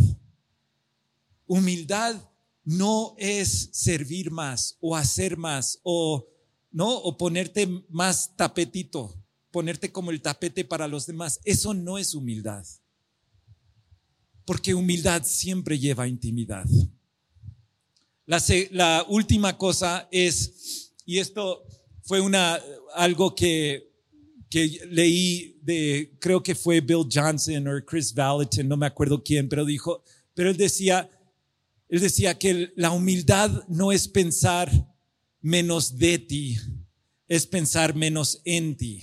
Humildad 1.46 2.30
no 2.64 3.14
es 3.18 3.70
servir 3.72 4.30
más 4.30 4.76
o 4.80 4.94
hacer 4.96 5.36
más 5.36 5.80
o 5.82 6.28
no 6.74 6.92
o 6.92 7.16
ponerte 7.16 7.68
más 7.88 8.34
tapetito, 8.36 9.14
ponerte 9.52 9.92
como 9.92 10.10
el 10.10 10.20
tapete 10.20 10.64
para 10.64 10.88
los 10.88 11.06
demás. 11.06 11.40
Eso 11.44 11.72
no 11.72 11.98
es 11.98 12.14
humildad. 12.14 12.66
Porque 14.44 14.74
humildad 14.74 15.22
siempre 15.24 15.78
lleva 15.78 16.08
intimidad. 16.08 16.66
La, 18.26 19.06
última 19.08 19.56
cosa 19.56 20.08
es, 20.10 20.92
y 21.06 21.18
esto 21.18 21.64
fue 22.02 22.20
una, 22.20 22.60
algo 22.94 23.36
que, 23.36 23.92
que 24.50 24.80
leí 24.90 25.60
de, 25.62 26.16
creo 26.18 26.42
que 26.42 26.56
fue 26.56 26.80
Bill 26.80 27.06
Johnson 27.08 27.68
o 27.68 27.84
Chris 27.84 28.12
Valentin, 28.12 28.66
no 28.66 28.76
me 28.76 28.86
acuerdo 28.86 29.22
quién, 29.22 29.48
pero 29.48 29.64
dijo, 29.64 30.02
pero 30.34 30.50
él 30.50 30.56
decía, 30.56 31.08
él 31.88 32.00
decía 32.00 32.36
que 32.36 32.72
la 32.74 32.90
humildad 32.90 33.64
no 33.68 33.92
es 33.92 34.08
pensar 34.08 34.93
menos 35.44 35.98
de 35.98 36.18
ti, 36.18 36.56
es 37.28 37.46
pensar 37.46 37.94
menos 37.94 38.40
en 38.46 38.78
ti. 38.78 39.02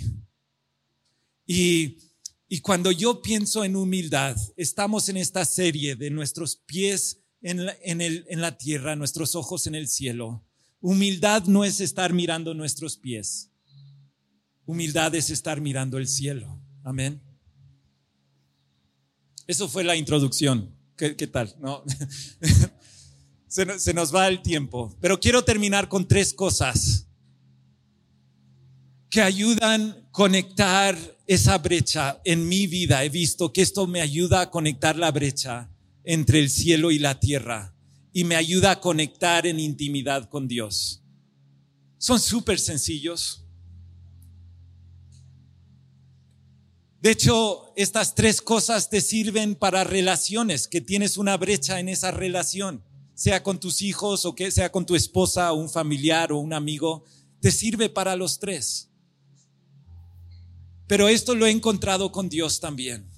Y, 1.45 1.99
y 2.47 2.61
cuando 2.61 2.91
yo 2.91 3.21
pienso 3.21 3.63
en 3.63 3.75
humildad, 3.75 4.35
estamos 4.57 5.07
en 5.09 5.17
esta 5.17 5.45
serie 5.45 5.95
de 5.95 6.09
nuestros 6.09 6.55
pies 6.55 7.19
en 7.43 7.67
la, 7.67 7.77
en, 7.83 8.01
el, 8.01 8.25
en 8.27 8.41
la 8.41 8.57
tierra, 8.57 8.95
nuestros 8.95 9.35
ojos 9.35 9.67
en 9.67 9.75
el 9.75 9.87
cielo. 9.87 10.43
Humildad 10.79 11.45
no 11.45 11.63
es 11.63 11.79
estar 11.79 12.11
mirando 12.11 12.55
nuestros 12.55 12.97
pies. 12.97 13.51
Humildad 14.65 15.13
es 15.13 15.29
estar 15.29 15.61
mirando 15.61 15.99
el 15.99 16.07
cielo. 16.07 16.59
Amén. 16.83 17.21
Eso 19.45 19.69
fue 19.69 19.83
la 19.83 19.95
introducción. 19.95 20.75
¿Qué, 20.97 21.15
qué 21.15 21.27
tal? 21.27 21.55
No. 21.59 21.83
se, 23.51 23.93
nos 23.93 24.15
va 24.15 24.29
el 24.29 24.41
tiempo. 24.41 24.95
Pero 25.01 25.19
quiero 25.19 25.43
terminar 25.43 25.89
con 25.89 26.07
tres 26.07 26.33
cosas 26.33 27.07
que 29.09 29.21
ayudan 29.21 29.91
a 29.91 30.11
conectar 30.11 30.97
esa 31.27 31.57
brecha 31.57 32.21
en 32.23 32.47
mi 32.47 32.65
vida. 32.65 33.03
He 33.03 33.09
visto 33.09 33.51
que 33.51 33.61
esto 33.61 33.87
me 33.87 33.99
ayuda 33.99 34.41
a 34.41 34.49
conectar 34.49 34.95
la 34.95 35.11
brecha 35.11 35.69
entre 36.05 36.39
el 36.39 36.49
cielo 36.49 36.91
y 36.91 36.99
la 36.99 37.19
tierra 37.19 37.75
y 38.13 38.23
me 38.23 38.35
ayuda 38.35 38.71
a 38.71 38.79
conectar 38.79 39.45
en 39.45 39.59
intimidad 39.59 40.29
con 40.29 40.47
Dios. 40.47 41.03
Son 41.97 42.21
súper 42.21 42.57
sencillos. 42.57 43.45
De 47.01 47.11
hecho, 47.11 47.73
estas 47.75 48.15
tres 48.15 48.41
cosas 48.41 48.89
te 48.89 49.01
sirven 49.01 49.55
para 49.55 49.83
relaciones, 49.83 50.67
que 50.67 50.79
tienes 50.79 51.17
una 51.17 51.35
brecha 51.35 51.79
en 51.79 51.89
esa 51.89 52.11
relación, 52.11 52.83
sea 53.21 53.43
con 53.43 53.59
tus 53.59 53.81
hijos 53.81 54.25
o 54.25 54.33
que 54.33 54.49
sea 54.49 54.71
con 54.71 54.85
tu 54.85 54.95
esposa 54.95 55.51
o 55.51 55.55
un 55.55 55.69
familiar 55.69 56.31
o 56.31 56.39
un 56.39 56.53
amigo, 56.53 57.03
te 57.39 57.51
sirve 57.51 57.89
para 57.89 58.15
los 58.15 58.39
tres. 58.39 58.89
Pero 60.87 61.07
esto 61.07 61.35
lo 61.35 61.45
he 61.45 61.51
encontrado 61.51 62.11
con 62.11 62.29
Dios 62.29 62.59
también 62.59 63.11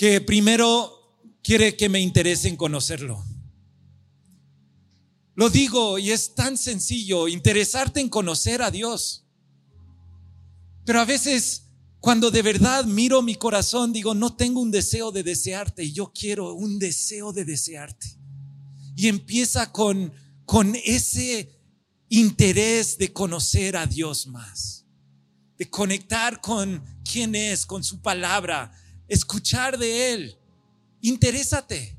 que 0.00 0.22
primero 0.22 1.18
quiere 1.42 1.76
que 1.76 1.90
me 1.90 2.00
interese 2.00 2.48
en 2.48 2.56
conocerlo. 2.56 3.22
Lo 5.34 5.50
digo 5.50 5.98
y 5.98 6.10
es 6.10 6.34
tan 6.34 6.56
sencillo, 6.56 7.28
interesarte 7.28 8.00
en 8.00 8.08
conocer 8.08 8.62
a 8.62 8.70
Dios. 8.70 9.26
Pero 10.86 11.00
a 11.00 11.04
veces 11.04 11.66
cuando 12.00 12.30
de 12.30 12.40
verdad 12.40 12.86
miro 12.86 13.20
mi 13.20 13.34
corazón, 13.34 13.92
digo, 13.92 14.14
no 14.14 14.34
tengo 14.34 14.60
un 14.60 14.70
deseo 14.70 15.12
de 15.12 15.22
desearte 15.22 15.84
y 15.84 15.92
yo 15.92 16.12
quiero 16.14 16.54
un 16.54 16.78
deseo 16.78 17.30
de 17.32 17.44
desearte. 17.44 18.16
Y 18.96 19.08
empieza 19.08 19.70
con, 19.70 20.12
con 20.46 20.74
ese 20.84 21.60
interés 22.08 22.96
de 22.96 23.12
conocer 23.12 23.76
a 23.76 23.86
Dios 23.86 24.26
más, 24.26 24.86
de 25.58 25.68
conectar 25.68 26.40
con 26.40 26.82
quién 27.04 27.34
es, 27.34 27.66
con 27.66 27.84
su 27.84 28.00
palabra, 28.00 28.72
escuchar 29.06 29.78
de 29.78 30.14
Él. 30.14 30.38
Interésate. 31.02 31.98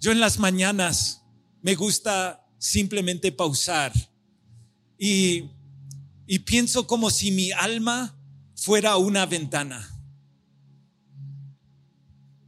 Yo 0.00 0.10
en 0.10 0.18
las 0.18 0.38
mañanas 0.38 1.22
me 1.62 1.74
gusta 1.74 2.39
simplemente 2.60 3.32
pausar 3.32 3.92
y, 4.96 5.50
y 6.28 6.38
pienso 6.40 6.86
como 6.86 7.10
si 7.10 7.32
mi 7.32 7.50
alma 7.50 8.16
fuera 8.54 8.96
una 8.96 9.26
ventana. 9.26 9.88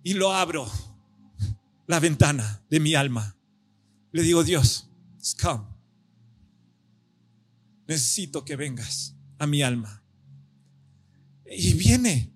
Y 0.04 0.14
lo 0.14 0.32
abro, 0.32 0.70
la 1.88 1.98
ventana 1.98 2.62
de 2.70 2.78
mi 2.78 2.94
alma. 2.94 3.36
Le 4.12 4.22
digo, 4.22 4.44
Dios, 4.44 4.88
come 5.40 5.72
necesito 7.86 8.44
que 8.44 8.56
vengas 8.56 9.14
a 9.38 9.46
mi 9.46 9.62
alma. 9.62 10.02
Y 11.46 11.74
viene, 11.74 12.32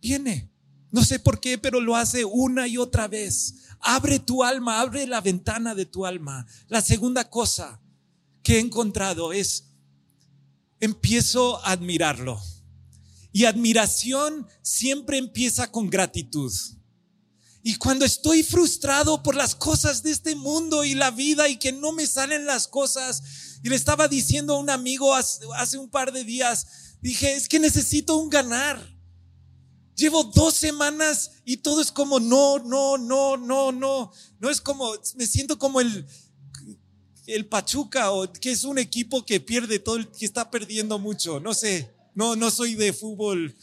viene. 0.00 0.50
No 0.90 1.02
sé 1.04 1.18
por 1.18 1.40
qué, 1.40 1.58
pero 1.58 1.80
lo 1.80 1.96
hace 1.96 2.24
una 2.24 2.68
y 2.68 2.76
otra 2.76 3.08
vez. 3.08 3.61
Abre 3.82 4.20
tu 4.20 4.44
alma, 4.44 4.80
abre 4.80 5.06
la 5.06 5.20
ventana 5.20 5.74
de 5.74 5.86
tu 5.86 6.06
alma. 6.06 6.46
La 6.68 6.80
segunda 6.80 7.28
cosa 7.28 7.80
que 8.42 8.56
he 8.56 8.60
encontrado 8.60 9.32
es, 9.32 9.72
empiezo 10.80 11.58
a 11.64 11.72
admirarlo. 11.72 12.40
Y 13.32 13.44
admiración 13.44 14.46
siempre 14.62 15.18
empieza 15.18 15.70
con 15.70 15.90
gratitud. 15.90 16.52
Y 17.64 17.76
cuando 17.76 18.04
estoy 18.04 18.42
frustrado 18.42 19.22
por 19.22 19.36
las 19.36 19.54
cosas 19.54 20.02
de 20.02 20.10
este 20.10 20.34
mundo 20.34 20.84
y 20.84 20.94
la 20.94 21.10
vida 21.10 21.48
y 21.48 21.56
que 21.56 21.72
no 21.72 21.92
me 21.92 22.06
salen 22.06 22.44
las 22.44 22.66
cosas, 22.66 23.22
y 23.62 23.68
le 23.68 23.76
estaba 23.76 24.08
diciendo 24.08 24.54
a 24.54 24.58
un 24.58 24.70
amigo 24.70 25.14
hace, 25.14 25.78
un 25.78 25.88
par 25.88 26.12
de 26.12 26.24
días, 26.24 26.66
dije, 27.00 27.34
es 27.34 27.48
que 27.48 27.60
necesito 27.60 28.16
un 28.16 28.28
ganar. 28.28 28.91
Llevo 30.02 30.24
dos 30.24 30.54
semanas 30.54 31.30
y 31.44 31.58
todo 31.58 31.80
es 31.80 31.92
como 31.92 32.18
no, 32.18 32.58
no, 32.58 32.98
no, 32.98 33.36
no, 33.36 33.70
no. 33.70 34.10
No 34.40 34.50
es 34.50 34.60
como, 34.60 34.92
me 35.14 35.28
siento 35.28 35.60
como 35.60 35.80
el, 35.80 36.04
el 37.28 37.46
Pachuca 37.46 38.10
o 38.10 38.32
que 38.32 38.50
es 38.50 38.64
un 38.64 38.80
equipo 38.80 39.24
que 39.24 39.38
pierde 39.38 39.78
todo, 39.78 39.94
el, 39.94 40.08
que 40.08 40.26
está 40.26 40.50
perdiendo 40.50 40.98
mucho. 40.98 41.38
No 41.38 41.54
sé, 41.54 41.88
no, 42.16 42.34
no 42.34 42.50
soy 42.50 42.74
de 42.74 42.92
fútbol 42.92 43.54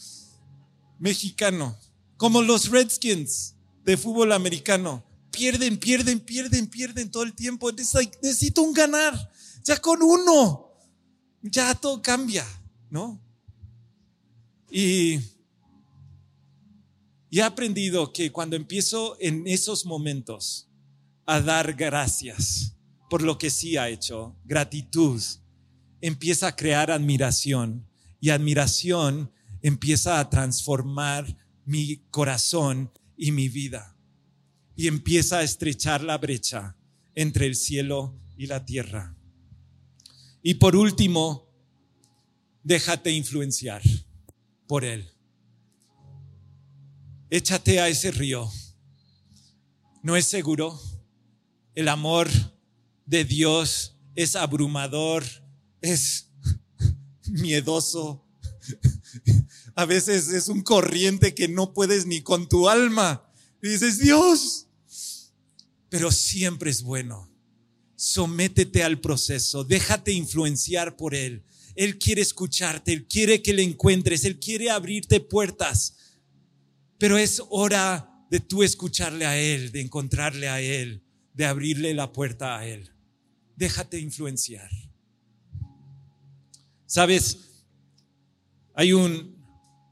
mexicano. 0.98 1.78
Como 2.16 2.42
los 2.42 2.70
Redskins 2.70 3.56
de 3.84 3.98
fútbol 3.98 4.32
americano. 4.32 5.04
Pierden, 5.32 5.78
pierden, 5.78 6.22
pierden, 6.22 6.68
pierden 6.68 7.12
todo 7.12 7.24
el 7.24 7.34
tiempo. 7.34 7.70
Necesito 7.74 8.62
un 8.62 8.72
ganar. 8.72 9.30
Ya 9.66 9.76
con 9.76 10.02
uno, 10.02 10.72
ya 11.42 11.76
todo 11.76 12.02
cambia, 12.02 12.48
¿no? 12.90 13.20
Y, 14.72 15.20
he 17.32 17.42
aprendido 17.42 18.12
que 18.12 18.32
cuando 18.32 18.56
empiezo 18.56 19.18
en 19.20 19.46
esos 19.46 19.86
momentos 19.86 20.70
a 21.26 21.42
dar 21.42 21.74
gracias 21.74 22.76
por 23.10 23.22
lo 23.22 23.38
que 23.38 23.50
sí 23.50 23.78
ha 23.78 23.90
hecho, 23.90 24.36
gratitud, 24.46 25.22
empieza 26.02 26.48
a 26.48 26.56
crear 26.56 26.92
admiración 26.92 27.88
y 28.20 28.30
admiración 28.30 29.32
empieza 29.62 30.20
a 30.20 30.30
transformar 30.30 31.38
mi 31.66 31.98
corazón 32.10 32.92
y 33.18 33.32
mi 33.32 33.50
vida 33.50 33.98
y 34.76 34.88
empieza 34.88 35.40
a 35.40 35.44
estrechar 35.44 36.02
la 36.04 36.18
brecha 36.18 36.78
entre 37.16 37.46
el 37.46 37.56
cielo 37.56 38.18
y 38.38 38.48
la 38.48 38.66
tierra. 38.66 39.16
Y 40.42 40.56
por 40.56 40.76
último, 40.76 41.50
déjate 42.64 43.12
influenciar 43.12 43.82
por 44.68 44.86
Él. 44.86 45.12
Échate 47.30 47.80
a 47.80 47.88
ese 47.88 48.12
río. 48.12 48.50
No 50.02 50.16
es 50.16 50.26
seguro. 50.26 50.80
El 51.76 51.88
amor 51.88 52.30
de 53.06 53.26
Dios 53.26 53.96
es 54.16 54.36
abrumador, 54.36 55.24
es 55.82 56.30
miedoso. 57.28 58.26
A 59.76 59.86
veces 59.86 60.30
es 60.30 60.50
un 60.50 60.62
corriente 60.62 61.34
que 61.34 61.48
no 61.48 61.74
puedes 61.74 62.06
ni 62.06 62.22
con 62.22 62.50
tu 62.50 62.68
alma. 62.70 63.32
Y 63.62 63.70
dices, 63.70 64.00
Dios, 64.00 64.68
pero 65.90 66.12
siempre 66.12 66.70
es 66.70 66.84
bueno. 66.84 67.30
Sométete 67.96 68.84
al 68.84 69.00
proceso, 69.02 69.64
déjate 69.64 70.12
influenciar 70.14 70.96
por 70.96 71.16
Él. 71.16 71.44
Él 71.76 71.98
quiere 71.98 72.22
escucharte, 72.22 72.94
Él 72.94 73.08
quiere 73.08 73.42
que 73.42 73.54
le 73.54 73.64
encuentres, 73.64 74.24
Él 74.26 74.40
quiere 74.40 74.70
abrirte 74.70 75.20
puertas. 75.20 75.96
Pero 77.00 77.18
es 77.18 77.42
hora 77.50 78.08
de 78.30 78.40
tú 78.40 78.62
escucharle 78.62 79.26
a 79.26 79.36
Él, 79.40 79.72
de 79.72 79.82
encontrarle 79.82 80.48
a 80.48 80.62
Él, 80.62 81.02
de 81.34 81.46
abrirle 81.46 81.94
la 81.96 82.12
puerta 82.12 82.60
a 82.60 82.68
Él. 82.68 82.92
Déjate 83.56 84.00
influenciar. 84.00 84.70
Sabes, 86.86 87.66
hay, 88.76 88.94
un, 88.94 89.44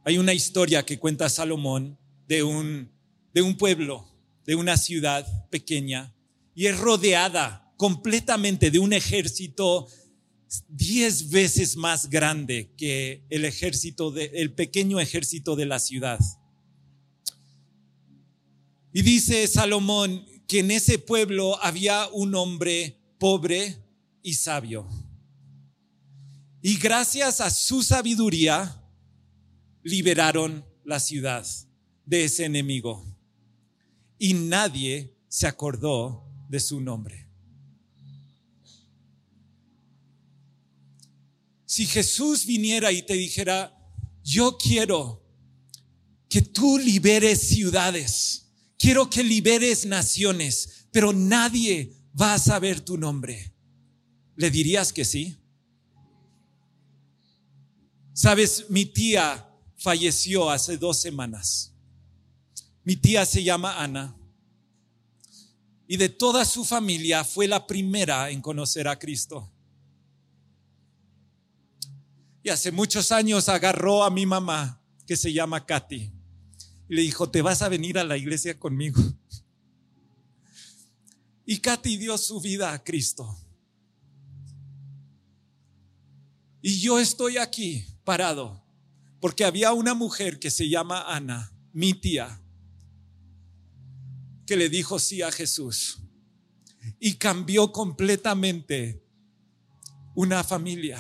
hay 0.06 0.18
una 0.18 0.34
historia 0.34 0.86
que 0.86 1.00
cuenta 1.00 1.30
Salomón 1.30 1.98
de 2.28 2.44
un, 2.44 2.92
de 3.34 3.42
un 3.42 3.58
pueblo, 3.58 4.08
de 4.46 4.56
una 4.56 4.78
ciudad 4.78 5.50
pequeña, 5.50 6.14
y 6.54 6.68
es 6.68 6.78
rodeada 6.78 7.74
completamente 7.78 8.72
de 8.72 8.80
un 8.80 8.94
ejército 8.94 9.88
diez 10.68 11.30
veces 11.30 11.76
más 11.76 12.10
grande 12.10 12.74
que 12.78 13.26
el 13.30 13.46
ejército 13.46 14.12
de, 14.12 14.26
el 14.34 14.54
pequeño 14.54 15.00
ejército 15.00 15.56
de 15.56 15.66
la 15.66 15.80
ciudad. 15.80 16.20
Y 18.98 19.04
dice 19.04 19.46
Salomón 19.46 20.26
que 20.48 20.62
en 20.62 20.72
ese 20.72 20.98
pueblo 20.98 21.64
había 21.64 22.08
un 22.14 22.34
hombre 22.34 23.00
pobre 23.20 23.78
y 24.24 24.34
sabio. 24.34 24.88
Y 26.64 26.78
gracias 26.78 27.40
a 27.40 27.52
su 27.52 27.84
sabiduría 27.84 28.84
liberaron 29.84 30.66
la 30.84 31.00
ciudad 31.00 31.46
de 32.06 32.24
ese 32.24 32.46
enemigo. 32.46 33.06
Y 34.18 34.34
nadie 34.34 35.16
se 35.28 35.46
acordó 35.46 36.28
de 36.50 36.60
su 36.60 36.82
nombre. 36.82 37.30
Si 41.68 41.86
Jesús 41.86 42.48
viniera 42.48 42.92
y 42.92 43.04
te 43.04 43.14
dijera, 43.14 43.78
yo 44.24 44.58
quiero 44.58 45.24
que 46.28 46.42
tú 46.42 46.80
liberes 46.80 47.48
ciudades, 47.48 48.47
quiero 48.78 49.10
que 49.10 49.24
liberes 49.24 49.86
naciones, 49.86 50.88
pero 50.92 51.14
nadie 51.14 51.96
va 52.20 52.34
a 52.34 52.40
saber 52.40 52.82
tu 52.82 52.98
nombre. 52.98 53.54
¿Le 54.36 54.50
dirías 54.50 54.94
que 54.94 55.06
sí? 55.06 55.38
Sabes, 58.14 58.70
mi 58.70 58.86
tía 58.86 59.48
falleció 59.78 60.50
hace 60.50 60.78
dos 60.78 61.00
semanas. 61.00 61.74
Mi 62.84 62.96
tía 62.96 63.26
se 63.26 63.44
llama 63.44 63.82
Ana 63.82 64.18
y 65.88 65.98
de 65.98 66.10
toda 66.10 66.44
su 66.44 66.66
familia 66.66 67.24
fue 67.24 67.48
la 67.48 67.66
primera 67.66 68.30
en 68.30 68.42
conocer 68.42 68.88
a 68.88 69.00
Cristo. 69.00 69.52
Y 72.44 72.50
hace 72.50 72.72
muchos 72.72 73.12
años 73.12 73.50
agarró 73.50 74.04
a 74.04 74.10
mi 74.10 74.26
mamá, 74.26 74.82
que 75.06 75.16
se 75.16 75.32
llama 75.32 75.66
Katy, 75.66 76.12
y 76.90 76.96
le 76.96 77.02
dijo, 77.02 77.30
te 77.30 77.42
vas 77.42 77.62
a 77.62 77.70
venir 77.70 77.98
a 77.98 78.04
la 78.04 78.18
iglesia 78.18 78.58
conmigo. 78.60 79.02
Y 81.46 81.60
Katy 81.60 81.98
dio 81.98 82.18
su 82.18 82.42
vida 82.42 82.74
a 82.74 82.84
Cristo. 82.84 83.38
Y 86.62 86.80
yo 86.80 87.00
estoy 87.00 87.38
aquí 87.38 87.86
parado 88.04 88.64
porque 89.20 89.46
había 89.46 89.74
una 89.74 89.94
mujer 89.94 90.40
que 90.40 90.52
se 90.52 90.70
llama 90.70 91.04
Ana, 91.14 91.54
mi 91.72 91.94
tía, 91.94 92.42
que 94.46 94.56
le 94.56 94.70
dijo 94.70 95.00
sí 95.00 95.22
a 95.22 95.32
Jesús 95.32 96.00
y 97.00 97.16
cambió 97.16 97.72
completamente 97.72 99.04
una 100.16 100.44
familia. 100.44 101.00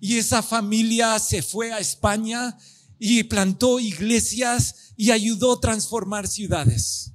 Y 0.00 0.18
esa 0.18 0.42
familia 0.42 1.18
se 1.18 1.42
fue 1.42 1.72
a 1.72 1.78
España 1.78 2.56
y 3.04 3.24
plantó 3.24 3.80
iglesias 3.80 4.94
y 4.96 5.10
ayudó 5.10 5.54
a 5.54 5.60
transformar 5.60 6.28
ciudades. 6.28 7.12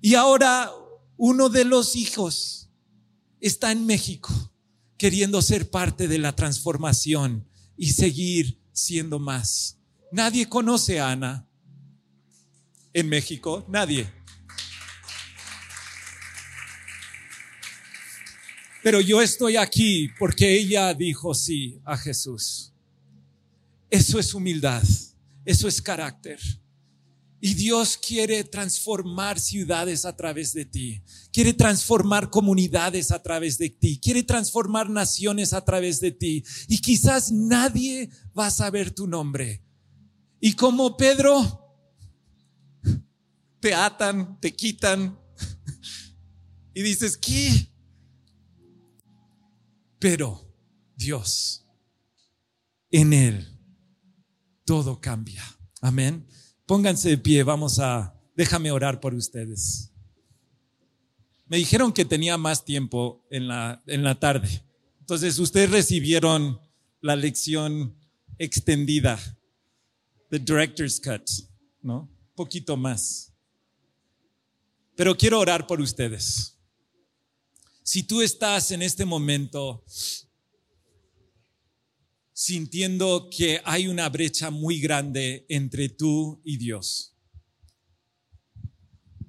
Y 0.00 0.14
ahora 0.14 0.72
uno 1.18 1.50
de 1.50 1.66
los 1.66 1.96
hijos 1.96 2.70
está 3.38 3.72
en 3.72 3.84
México 3.84 4.30
queriendo 4.96 5.42
ser 5.42 5.68
parte 5.68 6.08
de 6.08 6.16
la 6.16 6.34
transformación 6.34 7.46
y 7.76 7.92
seguir 7.92 8.58
siendo 8.72 9.18
más. 9.18 9.76
Nadie 10.12 10.48
conoce 10.48 10.98
a 10.98 11.10
Ana 11.10 11.46
en 12.94 13.10
México, 13.10 13.66
nadie. 13.68 14.10
Pero 18.82 19.02
yo 19.02 19.20
estoy 19.20 19.56
aquí 19.56 20.08
porque 20.18 20.56
ella 20.56 20.94
dijo 20.94 21.34
sí 21.34 21.82
a 21.84 21.98
Jesús. 21.98 22.71
Eso 23.92 24.18
es 24.18 24.32
humildad, 24.32 24.82
eso 25.44 25.68
es 25.68 25.82
carácter. 25.82 26.40
Y 27.42 27.52
Dios 27.52 27.98
quiere 27.98 28.42
transformar 28.42 29.38
ciudades 29.38 30.06
a 30.06 30.16
través 30.16 30.54
de 30.54 30.64
ti. 30.64 31.02
Quiere 31.30 31.52
transformar 31.52 32.30
comunidades 32.30 33.10
a 33.10 33.22
través 33.22 33.58
de 33.58 33.68
ti. 33.68 34.00
Quiere 34.00 34.22
transformar 34.22 34.88
naciones 34.88 35.52
a 35.52 35.62
través 35.62 36.00
de 36.00 36.10
ti. 36.10 36.42
Y 36.68 36.78
quizás 36.78 37.30
nadie 37.30 38.08
va 38.36 38.46
a 38.46 38.50
saber 38.50 38.92
tu 38.92 39.06
nombre. 39.06 39.62
Y 40.40 40.54
como 40.54 40.96
Pedro, 40.96 41.76
te 43.60 43.74
atan, 43.74 44.40
te 44.40 44.56
quitan. 44.56 45.18
Y 46.72 46.80
dices, 46.80 47.18
¿qué? 47.18 47.68
Pero 49.98 50.50
Dios, 50.96 51.66
en 52.90 53.12
Él 53.12 53.51
todo 54.64 55.00
cambia. 55.00 55.42
Amén. 55.80 56.26
Pónganse 56.66 57.10
de 57.10 57.18
pie, 57.18 57.42
vamos 57.42 57.78
a, 57.78 58.14
déjame 58.36 58.70
orar 58.70 59.00
por 59.00 59.14
ustedes. 59.14 59.90
Me 61.46 61.58
dijeron 61.58 61.92
que 61.92 62.04
tenía 62.04 62.38
más 62.38 62.64
tiempo 62.64 63.26
en 63.30 63.48
la, 63.48 63.82
en 63.86 64.02
la 64.02 64.18
tarde. 64.18 64.64
Entonces, 65.00 65.38
ustedes 65.38 65.70
recibieron 65.70 66.60
la 67.00 67.16
lección 67.16 67.94
extendida, 68.38 69.18
the 70.30 70.38
director's 70.38 71.00
cut, 71.00 71.28
¿no? 71.82 72.10
Poquito 72.34 72.76
más. 72.76 73.32
Pero 74.96 75.16
quiero 75.16 75.40
orar 75.40 75.66
por 75.66 75.80
ustedes. 75.80 76.56
Si 77.82 78.04
tú 78.04 78.22
estás 78.22 78.70
en 78.70 78.82
este 78.82 79.04
momento 79.04 79.84
sintiendo 82.44 83.28
que 83.30 83.62
hay 83.64 83.86
una 83.86 84.08
brecha 84.08 84.50
muy 84.50 84.80
grande 84.80 85.46
entre 85.48 85.88
tú 85.88 86.42
y 86.44 86.56
Dios. 86.56 87.16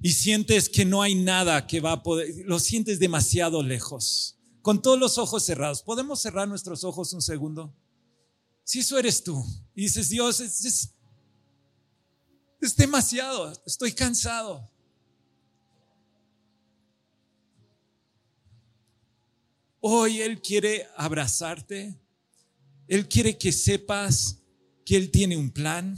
Y 0.01 0.13
sientes 0.13 0.67
que 0.67 0.83
no 0.83 1.03
hay 1.03 1.13
nada 1.13 1.67
que 1.67 1.79
va 1.79 1.91
a 1.91 2.01
poder, 2.01 2.33
lo 2.45 2.57
sientes 2.57 2.97
demasiado 2.97 3.61
lejos, 3.61 4.39
con 4.63 4.81
todos 4.81 4.97
los 4.97 5.19
ojos 5.19 5.45
cerrados. 5.45 5.83
¿Podemos 5.83 6.21
cerrar 6.21 6.47
nuestros 6.47 6.83
ojos 6.83 7.13
un 7.13 7.21
segundo? 7.21 7.77
Si 8.63 8.79
eso 8.79 8.97
eres 8.97 9.23
tú, 9.23 9.45
y 9.75 9.83
dices, 9.83 10.09
Dios, 10.09 10.39
es, 10.39 10.65
es, 10.65 10.95
es 12.61 12.75
demasiado, 12.75 13.53
estoy 13.63 13.91
cansado. 13.91 14.67
Hoy 19.81 20.19
Él 20.19 20.41
quiere 20.41 20.87
abrazarte 20.97 22.02
él 22.93 23.07
quiere 23.07 23.39
que 23.39 23.51
sepas 23.51 24.43
que 24.85 24.95
Él 24.95 25.09
tiene 25.09 25.35
un 25.35 25.49
plan 25.49 25.95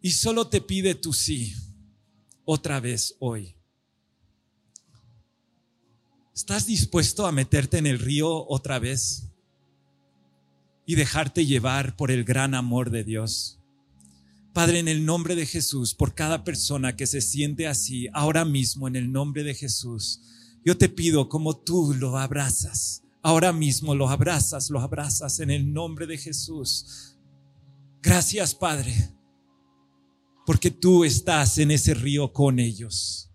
y 0.00 0.12
solo 0.12 0.46
te 0.46 0.60
pide 0.60 0.94
tu 0.94 1.12
sí 1.12 1.56
otra 2.44 2.78
vez 2.78 3.16
hoy. 3.18 3.56
¿Estás 6.32 6.66
dispuesto 6.66 7.26
a 7.26 7.32
meterte 7.32 7.78
en 7.78 7.88
el 7.88 7.98
río 7.98 8.46
otra 8.48 8.78
vez 8.78 9.24
y 10.86 10.94
dejarte 10.94 11.44
llevar 11.44 11.96
por 11.96 12.12
el 12.12 12.22
gran 12.22 12.54
amor 12.54 12.90
de 12.90 13.02
Dios? 13.02 13.58
Padre, 14.52 14.78
en 14.78 14.86
el 14.86 15.04
nombre 15.04 15.34
de 15.34 15.46
Jesús, 15.46 15.94
por 15.94 16.14
cada 16.14 16.44
persona 16.44 16.94
que 16.94 17.08
se 17.08 17.22
siente 17.22 17.66
así, 17.66 18.06
ahora 18.12 18.44
mismo, 18.44 18.86
en 18.86 18.94
el 18.94 19.10
nombre 19.10 19.42
de 19.42 19.54
Jesús, 19.54 20.20
yo 20.64 20.78
te 20.78 20.88
pido 20.88 21.28
como 21.28 21.56
tú 21.56 21.92
lo 21.92 22.16
abrazas 22.18 23.02
Ahora 23.22 23.52
mismo 23.52 23.94
lo 23.94 24.08
abrazas, 24.08 24.70
lo 24.70 24.80
abrazas 24.80 25.40
en 25.40 25.50
el 25.50 25.72
nombre 25.72 26.06
de 26.06 26.18
Jesús. 26.18 27.16
Gracias, 28.02 28.54
Padre. 28.54 28.94
porque 30.46 30.70
tú 30.70 31.04
estás 31.04 31.58
en 31.58 31.70
ese 31.70 31.92
río 31.92 32.32
con 32.32 32.58
ellos. 32.58 33.30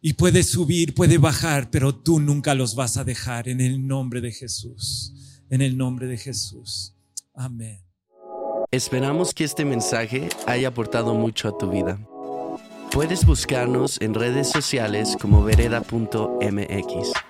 Y 0.00 0.14
puedes 0.14 0.50
subir, 0.50 0.94
puede 0.94 1.16
bajar, 1.16 1.70
pero 1.70 1.94
tú 1.94 2.18
nunca 2.18 2.54
los 2.56 2.74
vas 2.74 2.96
a 2.96 3.04
dejar 3.04 3.48
en 3.48 3.60
el 3.60 3.86
nombre 3.86 4.20
de 4.20 4.32
Jesús. 4.32 5.14
En 5.48 5.62
el 5.62 5.76
nombre 5.78 6.08
de 6.08 6.16
Jesús. 6.16 6.96
Amén. 7.34 7.84
Esperamos 8.72 9.32
que 9.32 9.44
este 9.44 9.64
mensaje 9.64 10.28
haya 10.46 10.66
aportado 10.68 11.14
mucho 11.14 11.48
a 11.48 11.56
tu 11.56 11.70
vida. 11.70 12.04
Puedes 12.90 13.24
buscarnos 13.24 14.00
en 14.00 14.14
redes 14.14 14.48
sociales 14.50 15.16
como 15.20 15.44
vereda.mx. 15.44 17.29